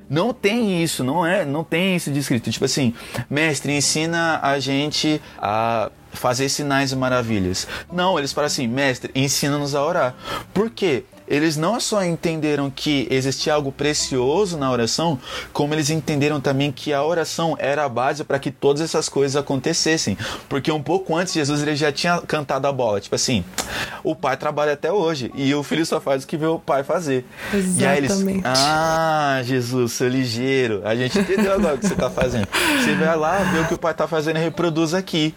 Não 0.09 0.33
tem 0.33 0.83
isso, 0.83 1.03
não 1.03 1.27
é, 1.27 1.45
não 1.45 1.65
tem 1.65 1.97
isso 1.97 2.11
descrito. 2.11 2.51
Tipo 2.51 2.65
assim, 2.65 2.95
mestre, 3.29 3.73
ensina 3.73 4.39
a 4.41 4.59
gente 4.61 5.21
a 5.37 5.91
fazer 6.13 6.49
sinais 6.49 6.93
e 6.93 6.97
maravilhas. 6.97 7.67
Não, 7.93 8.19
eles 8.19 8.33
falam 8.33 8.47
assim, 8.47 8.69
mestre, 8.69 9.11
ensina-nos 9.15 9.75
a 9.75 9.85
orar. 9.85 10.15
Por 10.55 10.71
quê? 10.71 11.05
Eles 11.29 11.57
não 11.57 11.81
só 11.81 12.05
entenderam 12.05 12.71
que 12.71 13.07
existia 13.11 13.55
algo 13.55 13.73
precioso 13.73 14.57
na 14.57 14.71
oração, 14.71 15.19
como 15.53 15.75
eles 15.75 15.91
entenderam 15.91 16.41
também 16.41 16.71
que 16.71 16.93
a 16.93 17.03
oração 17.03 17.57
era 17.59 17.85
a 17.85 17.89
base 17.89 18.25
para 18.25 18.39
que 18.39 18.51
todas 18.51 18.83
essas 18.83 19.09
coisas 19.09 19.37
acontecessem. 19.37 20.17
Porque 20.49 20.71
um 20.71 20.83
pouco 20.83 21.17
antes, 21.17 21.33
Jesus 21.33 21.63
ele 21.63 21.77
já 21.77 21.91
tinha 21.91 22.21
cantado 22.21 22.67
a 22.67 22.73
bola. 22.73 23.01
Tipo 23.01 23.15
assim, 23.15 23.45
o 24.05 24.15
pai 24.15 24.37
trabalha 24.37 24.73
até 24.73 24.93
hoje 24.93 25.31
e 25.35 25.55
o 25.55 25.63
filho 25.63 25.85
só 25.85 26.01
faz 26.01 26.25
o 26.25 26.27
que 26.27 26.37
vê 26.37 26.47
o 26.47 26.59
pai 26.59 26.85
fazer. 26.85 27.25
Exatamente. 27.53 27.83
E 27.83 27.87
aí 27.87 27.99
eles, 27.99 28.43
ah, 28.45 29.41
Jesus, 29.45 29.93
seu 29.93 30.09
ligeiro. 30.09 30.83
A 30.85 30.95
gente 30.95 31.19
entendeu 31.19 31.53
agora 31.53 31.75
o 31.75 31.79
que 31.79 31.87
você 31.87 31.95
está 31.95 32.11
fazendo. 32.11 32.49
Você 32.79 32.95
vai 32.95 33.17
lá, 33.17 33.39
vê 33.39 33.61
o 33.61 33.67
que 33.67 33.75
o 33.75 33.79
pai 33.79 33.93
está 33.93 34.07
fazendo 34.07 34.39
e 34.39 34.43
reproduz 34.43 34.95
aqui. 34.95 35.35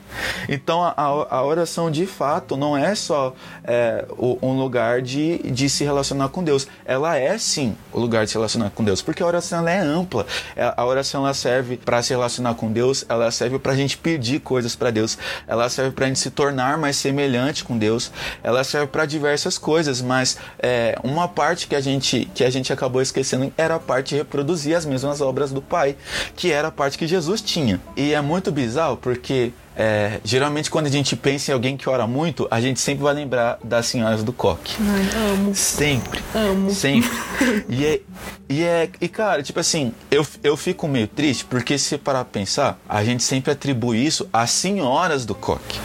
Então 0.48 0.84
a, 0.84 0.94
a 0.96 1.44
oração 1.44 1.90
de 1.90 2.06
fato 2.06 2.56
não 2.56 2.78
é 2.78 2.96
só 2.96 3.34
é, 3.64 4.06
um 4.42 4.58
lugar 4.58 5.02
de, 5.02 5.40
de 5.40 5.70
se 5.80 5.84
relacionar 5.84 6.30
com 6.30 6.44
Deus. 6.44 6.68
Ela 6.86 7.18
é 7.18 7.38
sim 7.38 7.76
o 7.92 8.00
lugar 8.00 8.26
de 8.26 8.32
se 8.32 8.38
relacionar 8.38 8.70
com 8.70 8.84
Deus, 8.84 9.02
porque 9.02 9.24
a 9.24 9.26
oração 9.26 9.60
ela 9.60 9.72
é 9.72 9.80
ampla. 9.80 10.26
É, 10.56 10.74
a 10.76 10.86
oração 10.86 11.24
ela 11.24 11.34
serve 11.34 11.78
para 11.78 12.02
se 12.02 12.12
relacionar 12.12 12.54
com 12.56 12.72
Deus, 12.72 13.06
ela 13.08 13.32
serve 13.32 13.58
para 13.58 13.72
a 13.72 13.76
gente 13.76 13.98
pedir 13.98 14.40
coisas 14.42 14.76
para 14.76 14.92
Deus, 14.92 15.18
ela 15.48 15.70
serve 15.70 15.92
para 15.92 16.06
a 16.06 16.08
gente 16.08 16.20
se 16.20 16.30
tornar 16.30 16.78
mais 16.78 16.98
semelhante 16.98 17.64
com 17.64 17.78
Deus, 17.78 18.12
ela 18.44 18.64
serve 18.64 18.88
para 18.88 19.06
diversas 19.06 19.58
coisas. 19.58 20.02
Mas 20.02 20.38
é, 20.60 20.98
uma 21.04 21.28
parte 21.28 21.68
que 21.68 21.76
a 21.76 21.82
gente 21.82 22.30
que 22.34 22.44
a 22.44 22.50
gente 22.50 22.72
acabou 22.72 23.02
esquecendo 23.02 23.52
era 23.58 23.76
a 23.76 23.80
parte 23.80 24.10
de 24.10 24.16
reproduzir 24.16 24.76
as 24.76 24.86
mesmas 24.86 25.22
obras 25.22 25.52
do 25.52 25.62
Pai, 25.62 25.96
que 26.36 26.52
era 26.52 26.68
a 26.68 26.72
parte 26.72 26.98
que 26.98 27.08
Jesus 27.08 27.42
tinha. 27.42 27.80
E 27.96 28.14
é 28.14 28.22
muito 28.22 28.52
bizarro 28.52 28.98
porque 28.98 29.54
é, 29.76 30.20
geralmente, 30.24 30.70
quando 30.70 30.88
a 30.88 30.90
gente 30.90 31.16
pensa 31.16 31.52
em 31.52 31.54
alguém 31.54 31.78
que 31.78 31.88
ora 31.88 32.06
muito, 32.06 32.48
a 32.52 32.60
gente 32.60 32.80
sempre 32.80 33.04
vai 33.04 33.14
lembrar 33.14 33.60
das 33.64 33.86
senhoras 33.86 34.24
do 34.24 34.34
coque. 34.34 34.76
Ai, 34.82 35.32
amo. 35.34 35.56
Sempre. 35.56 36.22
Amo. 36.36 36.70
Sempre. 36.72 37.10
e, 37.70 37.86
é, 37.86 38.02
e, 38.50 38.64
é, 38.64 38.90
e, 39.00 39.08
cara, 39.08 39.42
tipo 39.42 39.60
assim, 39.60 39.94
eu, 40.12 40.26
eu 40.44 40.58
fico 40.58 40.88
meio 40.88 41.08
triste 41.08 41.46
porque, 41.46 41.78
se 41.78 41.98
parar 41.98 42.26
pra 42.26 42.40
pensar, 42.40 42.80
a 42.88 43.04
gente 43.04 43.24
sempre 43.24 43.52
atribui 43.52 44.06
isso 44.06 44.28
às 44.34 44.52
senhoras 44.52 45.26
do 45.26 45.34
coque 45.34 45.80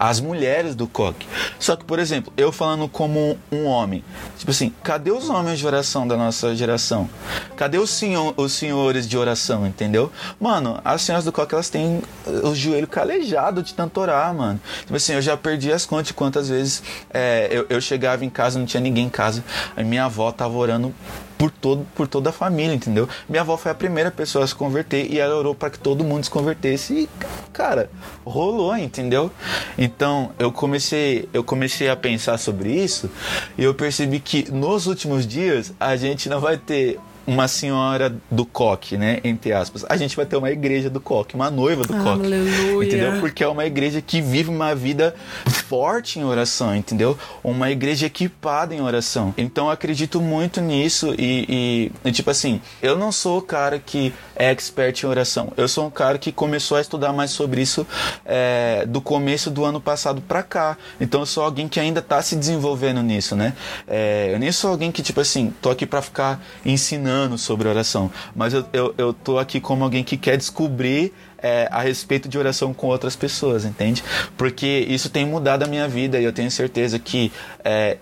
as 0.00 0.18
mulheres 0.18 0.74
do 0.74 0.86
coque. 0.86 1.26
Só 1.58 1.76
que, 1.76 1.84
por 1.84 1.98
exemplo, 1.98 2.32
eu 2.34 2.50
falando 2.50 2.88
como 2.88 3.38
um 3.52 3.66
homem, 3.66 4.02
tipo 4.38 4.50
assim, 4.50 4.72
cadê 4.82 5.10
os 5.10 5.28
homens 5.28 5.58
de 5.58 5.66
oração 5.66 6.08
da 6.08 6.16
nossa 6.16 6.56
geração? 6.56 7.06
Cadê 7.54 7.76
os, 7.76 7.90
senhor, 7.90 8.32
os 8.38 8.54
senhores 8.54 9.06
de 9.06 9.18
oração, 9.18 9.66
entendeu? 9.66 10.10
Mano, 10.40 10.80
as 10.82 11.02
senhoras 11.02 11.26
do 11.26 11.32
coque, 11.32 11.52
elas 11.52 11.68
têm 11.68 12.00
o 12.42 12.54
joelho 12.54 12.86
calejado 12.86 13.62
de 13.62 13.74
tanto 13.74 14.00
orar, 14.00 14.34
mano. 14.34 14.58
Tipo 14.80 14.96
assim, 14.96 15.12
eu 15.12 15.20
já 15.20 15.36
perdi 15.36 15.70
as 15.70 15.84
contas 15.84 16.06
de 16.06 16.14
quantas 16.14 16.48
vezes 16.48 16.82
é, 17.12 17.48
eu, 17.50 17.66
eu 17.68 17.78
chegava 17.78 18.24
em 18.24 18.30
casa, 18.30 18.58
não 18.58 18.64
tinha 18.64 18.80
ninguém 18.80 19.04
em 19.04 19.10
casa, 19.10 19.44
a 19.76 19.82
minha 19.82 20.06
avó 20.06 20.32
tava 20.32 20.56
orando 20.56 20.94
por, 21.40 21.50
todo, 21.50 21.86
por 21.94 22.06
toda 22.06 22.28
a 22.28 22.32
família, 22.34 22.74
entendeu? 22.74 23.08
Minha 23.26 23.40
avó 23.40 23.56
foi 23.56 23.72
a 23.72 23.74
primeira 23.74 24.10
pessoa 24.10 24.44
a 24.44 24.46
se 24.46 24.54
converter 24.54 25.10
e 25.10 25.18
ela 25.18 25.34
orou 25.34 25.54
para 25.54 25.70
que 25.70 25.78
todo 25.78 26.04
mundo 26.04 26.22
se 26.22 26.30
convertesse 26.30 26.92
e, 26.92 27.08
cara, 27.50 27.90
rolou, 28.26 28.76
entendeu? 28.76 29.30
Então, 29.78 30.32
eu 30.38 30.52
comecei, 30.52 31.30
eu 31.32 31.42
comecei 31.42 31.88
a 31.88 31.96
pensar 31.96 32.36
sobre 32.36 32.70
isso 32.70 33.08
e 33.56 33.64
eu 33.64 33.72
percebi 33.72 34.20
que 34.20 34.52
nos 34.52 34.86
últimos 34.86 35.26
dias 35.26 35.72
a 35.80 35.96
gente 35.96 36.28
não 36.28 36.40
vai 36.40 36.58
ter 36.58 37.00
uma 37.26 37.48
senhora 37.48 38.14
do 38.30 38.44
coque, 38.44 38.96
né? 38.96 39.20
Entre 39.22 39.52
aspas. 39.52 39.84
A 39.88 39.96
gente 39.96 40.16
vai 40.16 40.26
ter 40.26 40.36
uma 40.36 40.50
igreja 40.50 40.88
do 40.88 41.00
coque, 41.00 41.34
uma 41.34 41.50
noiva 41.50 41.82
do 41.82 41.94
coque. 41.94 42.26
Aleluia. 42.26 42.86
Entendeu? 42.86 43.20
Porque 43.20 43.44
é 43.44 43.48
uma 43.48 43.66
igreja 43.66 44.00
que 44.00 44.20
vive 44.20 44.50
uma 44.50 44.74
vida 44.74 45.14
forte 45.46 46.18
em 46.18 46.24
oração, 46.24 46.74
entendeu? 46.74 47.16
Uma 47.42 47.70
igreja 47.70 48.06
equipada 48.06 48.74
em 48.74 48.80
oração. 48.80 49.34
Então 49.36 49.66
eu 49.66 49.70
acredito 49.70 50.20
muito 50.20 50.60
nisso 50.60 51.14
e, 51.18 51.92
e, 52.04 52.08
e 52.08 52.12
tipo 52.12 52.30
assim, 52.30 52.60
eu 52.82 52.96
não 52.96 53.12
sou 53.12 53.38
o 53.38 53.42
cara 53.42 53.78
que 53.78 54.12
é 54.34 54.50
expert 54.50 55.02
em 55.02 55.06
oração. 55.06 55.52
Eu 55.56 55.68
sou 55.68 55.86
um 55.86 55.90
cara 55.90 56.18
que 56.18 56.32
começou 56.32 56.76
a 56.78 56.80
estudar 56.80 57.12
mais 57.12 57.30
sobre 57.30 57.60
isso 57.60 57.86
é, 58.24 58.84
do 58.86 59.00
começo 59.00 59.50
do 59.50 59.64
ano 59.64 59.80
passado 59.80 60.20
pra 60.22 60.42
cá. 60.42 60.76
Então 61.00 61.20
eu 61.20 61.26
sou 61.26 61.44
alguém 61.44 61.68
que 61.68 61.78
ainda 61.78 62.00
tá 62.00 62.20
se 62.22 62.34
desenvolvendo 62.34 63.02
nisso, 63.02 63.36
né? 63.36 63.52
É, 63.86 64.30
eu 64.32 64.38
nem 64.38 64.50
sou 64.50 64.70
alguém 64.70 64.90
que, 64.90 65.02
tipo 65.02 65.20
assim, 65.20 65.52
tô 65.60 65.70
aqui 65.70 65.86
pra 65.86 66.00
ficar 66.00 66.40
ensinando 66.64 67.09
sobre 67.36 67.68
oração, 67.68 68.10
mas 68.34 68.54
eu, 68.54 68.64
eu, 68.72 68.94
eu 68.96 69.12
tô 69.12 69.38
aqui 69.38 69.60
como 69.60 69.84
alguém 69.84 70.04
que 70.04 70.16
quer 70.16 70.36
descobrir 70.36 71.12
é, 71.42 71.68
a 71.70 71.80
respeito 71.80 72.28
de 72.28 72.38
oração 72.38 72.72
com 72.72 72.86
outras 72.88 73.16
pessoas, 73.16 73.64
entende? 73.64 74.02
Porque 74.36 74.86
isso 74.88 75.10
tem 75.10 75.26
mudado 75.26 75.64
a 75.64 75.66
minha 75.66 75.88
vida 75.88 76.20
e 76.20 76.24
eu 76.24 76.32
tenho 76.32 76.50
certeza 76.50 76.98
que 76.98 77.32
é, 77.64 77.98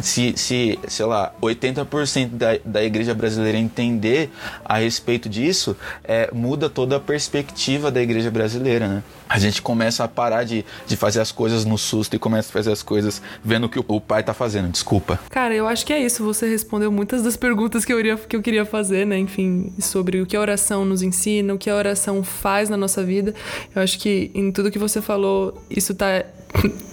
se, 0.00 0.34
se, 0.36 0.78
sei 0.88 1.06
lá, 1.06 1.32
80% 1.40 2.30
da, 2.30 2.58
da 2.64 2.82
igreja 2.82 3.14
brasileira 3.14 3.58
entender 3.58 4.30
a 4.64 4.78
respeito 4.78 5.28
disso, 5.28 5.76
é, 6.04 6.30
muda 6.32 6.68
toda 6.68 6.96
a 6.96 7.00
perspectiva 7.00 7.90
da 7.90 8.02
igreja 8.02 8.30
brasileira, 8.30 8.88
né? 8.88 9.02
A 9.28 9.38
gente 9.38 9.60
começa 9.60 10.04
a 10.04 10.08
parar 10.08 10.44
de, 10.44 10.64
de 10.86 10.96
fazer 10.96 11.20
as 11.20 11.32
coisas 11.32 11.64
no 11.64 11.76
susto 11.76 12.14
e 12.14 12.18
começa 12.18 12.48
a 12.48 12.52
fazer 12.52 12.70
as 12.70 12.82
coisas 12.82 13.20
vendo 13.42 13.64
o 13.64 13.68
que 13.68 13.78
o, 13.78 14.00
pai 14.00 14.22
tá 14.22 14.32
fazendo. 14.32 14.68
Desculpa. 14.70 15.18
Cara, 15.30 15.52
eu 15.52 15.66
acho 15.66 15.84
que 15.84 15.92
é 15.92 15.98
isso. 15.98 16.24
Você 16.24 16.48
respondeu 16.48 16.92
muitas 16.92 17.22
das 17.22 17.36
perguntas 17.36 17.84
que 17.84 17.92
eu, 17.92 17.98
iria, 17.98 18.16
que 18.16 18.36
eu 18.36 18.42
queria 18.42 18.64
fazer, 18.64 19.04
né? 19.04 19.18
Enfim, 19.18 19.72
sobre 19.80 20.20
o 20.20 20.26
que 20.26 20.36
a 20.36 20.40
oração 20.40 20.84
nos 20.84 21.02
ensina, 21.02 21.54
o 21.54 21.58
que 21.58 21.68
a 21.68 21.74
oração 21.74 22.22
faz 22.22 22.65
na 22.68 22.76
nossa 22.76 23.02
vida. 23.02 23.34
Eu 23.74 23.82
acho 23.82 23.98
que 23.98 24.30
em 24.34 24.50
tudo 24.52 24.70
que 24.70 24.78
você 24.78 25.00
falou, 25.00 25.60
isso 25.70 25.94
tá 25.94 26.24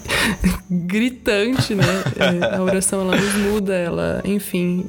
gritante, 0.69 1.75
né? 1.75 1.83
É, 2.17 2.55
a 2.55 2.61
oração 2.61 3.01
ela 3.01 3.15
nos 3.15 3.33
muda, 3.35 3.73
ela, 3.73 4.21
enfim, 4.25 4.85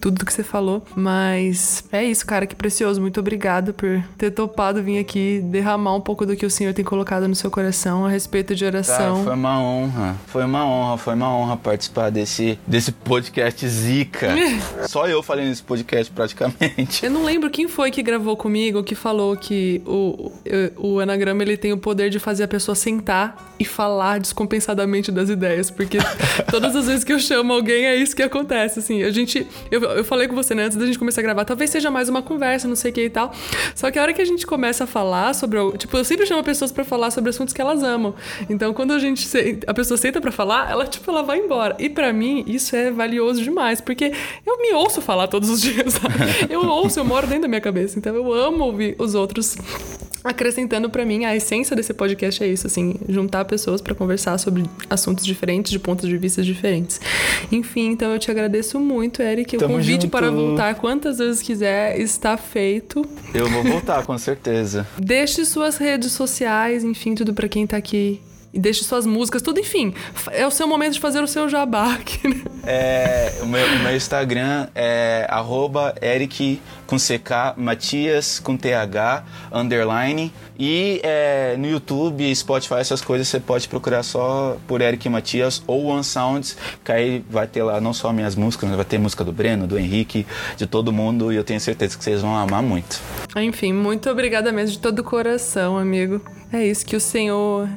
tudo 0.00 0.24
que 0.24 0.32
você 0.32 0.42
falou. 0.42 0.82
Mas 0.94 1.84
é 1.92 2.04
isso, 2.04 2.26
cara, 2.26 2.46
que 2.46 2.54
precioso. 2.54 3.00
Muito 3.00 3.20
obrigado 3.20 3.72
por 3.72 4.02
ter 4.18 4.30
topado 4.30 4.82
vir 4.82 4.98
aqui 4.98 5.40
derramar 5.44 5.94
um 5.94 6.00
pouco 6.00 6.26
do 6.26 6.36
que 6.36 6.44
o 6.44 6.50
Senhor 6.50 6.74
tem 6.74 6.84
colocado 6.84 7.28
no 7.28 7.34
seu 7.34 7.50
coração 7.50 8.04
a 8.04 8.08
respeito 8.08 8.54
de 8.54 8.64
oração. 8.64 8.96
Cara, 8.96 9.24
foi 9.24 9.34
uma 9.34 9.62
honra, 9.62 10.16
foi 10.26 10.44
uma 10.44 10.66
honra, 10.66 10.98
foi 10.98 11.14
uma 11.14 11.36
honra 11.36 11.56
participar 11.56 12.10
desse, 12.10 12.58
desse 12.66 12.92
podcast 12.92 13.66
Zica. 13.68 14.34
Só 14.88 15.06
eu 15.06 15.22
falei 15.22 15.46
nesse 15.46 15.62
podcast 15.62 16.12
praticamente. 16.12 17.04
Eu 17.04 17.10
não 17.10 17.24
lembro 17.24 17.50
quem 17.50 17.68
foi 17.68 17.90
que 17.90 18.02
gravou 18.02 18.36
comigo 18.36 18.82
que 18.82 18.94
falou 18.94 19.36
que 19.36 19.82
o, 19.86 20.32
o, 20.76 20.94
o 20.94 21.00
anagrama 21.00 21.42
ele 21.42 21.56
tem 21.56 21.72
o 21.72 21.78
poder 21.78 22.10
de 22.10 22.18
fazer 22.18 22.44
a 22.44 22.48
pessoa 22.48 22.74
sentar 22.74 23.54
e 23.58 23.64
falar 24.00 24.18
descompensadamente 24.18 25.12
das 25.12 25.28
ideias, 25.28 25.70
porque 25.70 25.98
todas 26.50 26.74
as 26.74 26.86
vezes 26.86 27.04
que 27.04 27.12
eu 27.12 27.18
chamo 27.18 27.52
alguém 27.52 27.84
é 27.84 27.96
isso 27.96 28.16
que 28.16 28.22
acontece, 28.22 28.78
assim. 28.78 29.02
A 29.02 29.10
gente, 29.10 29.46
eu, 29.70 29.82
eu 29.82 30.04
falei 30.04 30.26
com 30.26 30.34
você 30.34 30.54
né, 30.54 30.64
antes 30.64 30.78
da 30.78 30.86
gente 30.86 30.98
começar 30.98 31.20
a 31.20 31.24
gravar, 31.24 31.44
talvez 31.44 31.68
seja 31.68 31.90
mais 31.90 32.08
uma 32.08 32.22
conversa, 32.22 32.66
não 32.66 32.74
sei 32.74 32.90
o 32.90 32.94
que 32.94 33.04
e 33.04 33.10
tal. 33.10 33.30
Só 33.74 33.90
que 33.90 33.98
a 33.98 34.02
hora 34.02 34.14
que 34.14 34.22
a 34.22 34.24
gente 34.24 34.46
começa 34.46 34.84
a 34.84 34.86
falar 34.86 35.34
sobre, 35.34 35.58
tipo, 35.76 35.94
eu 35.96 36.04
sempre 36.04 36.26
chamo 36.26 36.42
pessoas 36.42 36.72
para 36.72 36.82
falar 36.82 37.10
sobre 37.10 37.28
assuntos 37.28 37.52
que 37.52 37.60
elas 37.60 37.82
amam. 37.82 38.14
Então, 38.48 38.72
quando 38.72 38.92
a 38.92 38.98
gente 38.98 39.28
a 39.66 39.74
pessoa 39.74 39.98
senta 39.98 40.18
para 40.20 40.32
falar, 40.32 40.70
ela 40.70 40.86
tipo, 40.86 41.10
ela 41.10 41.22
vai 41.22 41.38
embora. 41.38 41.76
E 41.78 41.90
para 41.90 42.10
mim 42.12 42.42
isso 42.46 42.74
é 42.74 42.90
valioso 42.90 43.42
demais, 43.42 43.82
porque 43.82 44.12
eu 44.46 44.62
me 44.62 44.72
ouço 44.72 45.02
falar 45.02 45.28
todos 45.28 45.50
os 45.50 45.60
dias, 45.60 45.94
sabe? 45.94 46.14
Eu 46.48 46.66
ouço, 46.66 46.98
eu 46.98 47.04
moro 47.04 47.26
dentro 47.26 47.42
da 47.42 47.48
minha 47.48 47.60
cabeça. 47.60 47.98
Então, 47.98 48.14
eu 48.14 48.32
amo 48.32 48.64
ouvir 48.64 48.94
os 48.98 49.14
outros 49.14 49.56
acrescentando 50.22 50.90
para 50.90 51.04
mim 51.04 51.24
a 51.24 51.34
essência 51.34 51.74
desse 51.74 51.92
podcast 51.94 52.42
é 52.42 52.46
isso, 52.46 52.66
assim, 52.66 52.94
juntar 53.08 53.44
pessoas 53.44 53.80
para 53.80 53.94
conversar 53.94 54.38
sobre 54.38 54.64
assuntos 54.88 55.24
diferentes, 55.24 55.70
de 55.70 55.78
pontos 55.78 56.08
de 56.08 56.16
vista 56.16 56.42
diferentes. 56.42 57.00
Enfim, 57.50 57.90
então 57.90 58.12
eu 58.12 58.18
te 58.18 58.30
agradeço 58.30 58.78
muito, 58.78 59.22
Eric. 59.22 59.56
Tamo 59.56 59.74
o 59.74 59.76
convite 59.78 60.02
junto. 60.02 60.10
para 60.10 60.30
voltar 60.30 60.74
quantas 60.76 61.18
vezes 61.18 61.42
quiser 61.42 61.98
está 61.98 62.36
feito. 62.36 63.04
Eu 63.34 63.48
vou 63.48 63.62
voltar, 63.62 64.04
com 64.04 64.16
certeza. 64.18 64.86
Deixe 64.98 65.44
suas 65.44 65.76
redes 65.76 66.12
sociais, 66.12 66.84
enfim, 66.84 67.14
tudo 67.14 67.34
para 67.34 67.48
quem 67.48 67.66
tá 67.66 67.76
aqui 67.76 68.20
e 68.52 68.58
deixe 68.58 68.84
suas 68.84 69.06
músicas, 69.06 69.42
tudo, 69.42 69.60
enfim. 69.60 69.94
É 70.32 70.46
o 70.46 70.50
seu 70.50 70.66
momento 70.66 70.94
de 70.94 71.00
fazer 71.00 71.22
o 71.22 71.26
seu 71.26 71.48
jabá 71.48 71.94
aqui, 71.94 72.26
né? 72.26 72.42
É, 72.64 73.38
o, 73.42 73.46
meu, 73.46 73.64
o 73.64 73.78
meu 73.80 73.96
Instagram 73.96 74.68
é 74.74 75.26
arroba 75.30 75.94
Eric 76.02 76.60
com 76.86 76.96
CK, 76.96 77.56
Matias 77.56 78.40
com 78.40 78.56
TH, 78.56 79.24
underline. 79.52 80.32
E 80.58 81.00
é, 81.02 81.56
no 81.56 81.68
YouTube, 81.68 82.34
Spotify, 82.34 82.74
essas 82.74 83.00
coisas, 83.00 83.28
você 83.28 83.40
pode 83.40 83.68
procurar 83.68 84.02
só 84.02 84.56
por 84.66 84.80
Eric 84.80 85.08
Matias 85.08 85.62
ou 85.66 85.84
One 85.86 86.04
Sounds, 86.04 86.56
que 86.84 86.92
aí 86.92 87.24
vai 87.30 87.46
ter 87.46 87.62
lá 87.62 87.80
não 87.80 87.94
só 87.94 88.12
minhas 88.12 88.34
músicas, 88.34 88.68
mas 88.68 88.76
vai 88.76 88.84
ter 88.84 88.98
música 88.98 89.24
do 89.24 89.32
Breno, 89.32 89.66
do 89.66 89.78
Henrique, 89.78 90.26
de 90.56 90.66
todo 90.66 90.92
mundo, 90.92 91.32
e 91.32 91.36
eu 91.36 91.44
tenho 91.44 91.60
certeza 91.60 91.96
que 91.96 92.04
vocês 92.04 92.20
vão 92.20 92.36
amar 92.36 92.62
muito. 92.62 93.00
Enfim, 93.36 93.72
muito 93.72 94.10
obrigada 94.10 94.52
mesmo 94.52 94.72
de 94.72 94.80
todo 94.80 94.98
o 94.98 95.04
coração, 95.04 95.78
amigo. 95.78 96.20
É 96.52 96.66
isso, 96.66 96.84
que 96.84 96.96
o 96.96 97.00
Senhor 97.00 97.68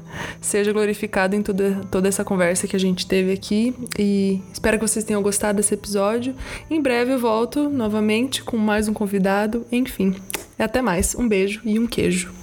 seja 0.42 0.74
glorificado 0.74 1.36
em 1.36 1.44
toda, 1.44 1.82
toda 1.92 2.08
essa 2.08 2.24
conversa 2.24 2.68
que 2.68 2.76
a 2.76 2.80
gente 2.80 3.06
teve 3.06 3.32
aqui. 3.32 3.76
E 3.98 4.42
espero 4.52 4.80
que 4.80 4.88
vocês 4.88 5.06
tenham 5.06 5.22
gostado 5.22 5.58
desse 5.58 5.74
episódio. 5.74 6.34
Em 6.70 6.82
breve 6.82 7.14
eu 7.14 7.20
volto 7.20 7.70
novamente 7.70 8.44
com 8.44 8.58
mais 8.58 8.88
um 8.88 8.94
convidado. 8.94 9.66
Enfim, 9.72 10.16
até 10.58 10.82
mais. 10.82 11.14
Um 11.14 11.28
beijo 11.28 11.62
e 11.64 11.78
um 11.78 11.86
queijo. 11.86 12.43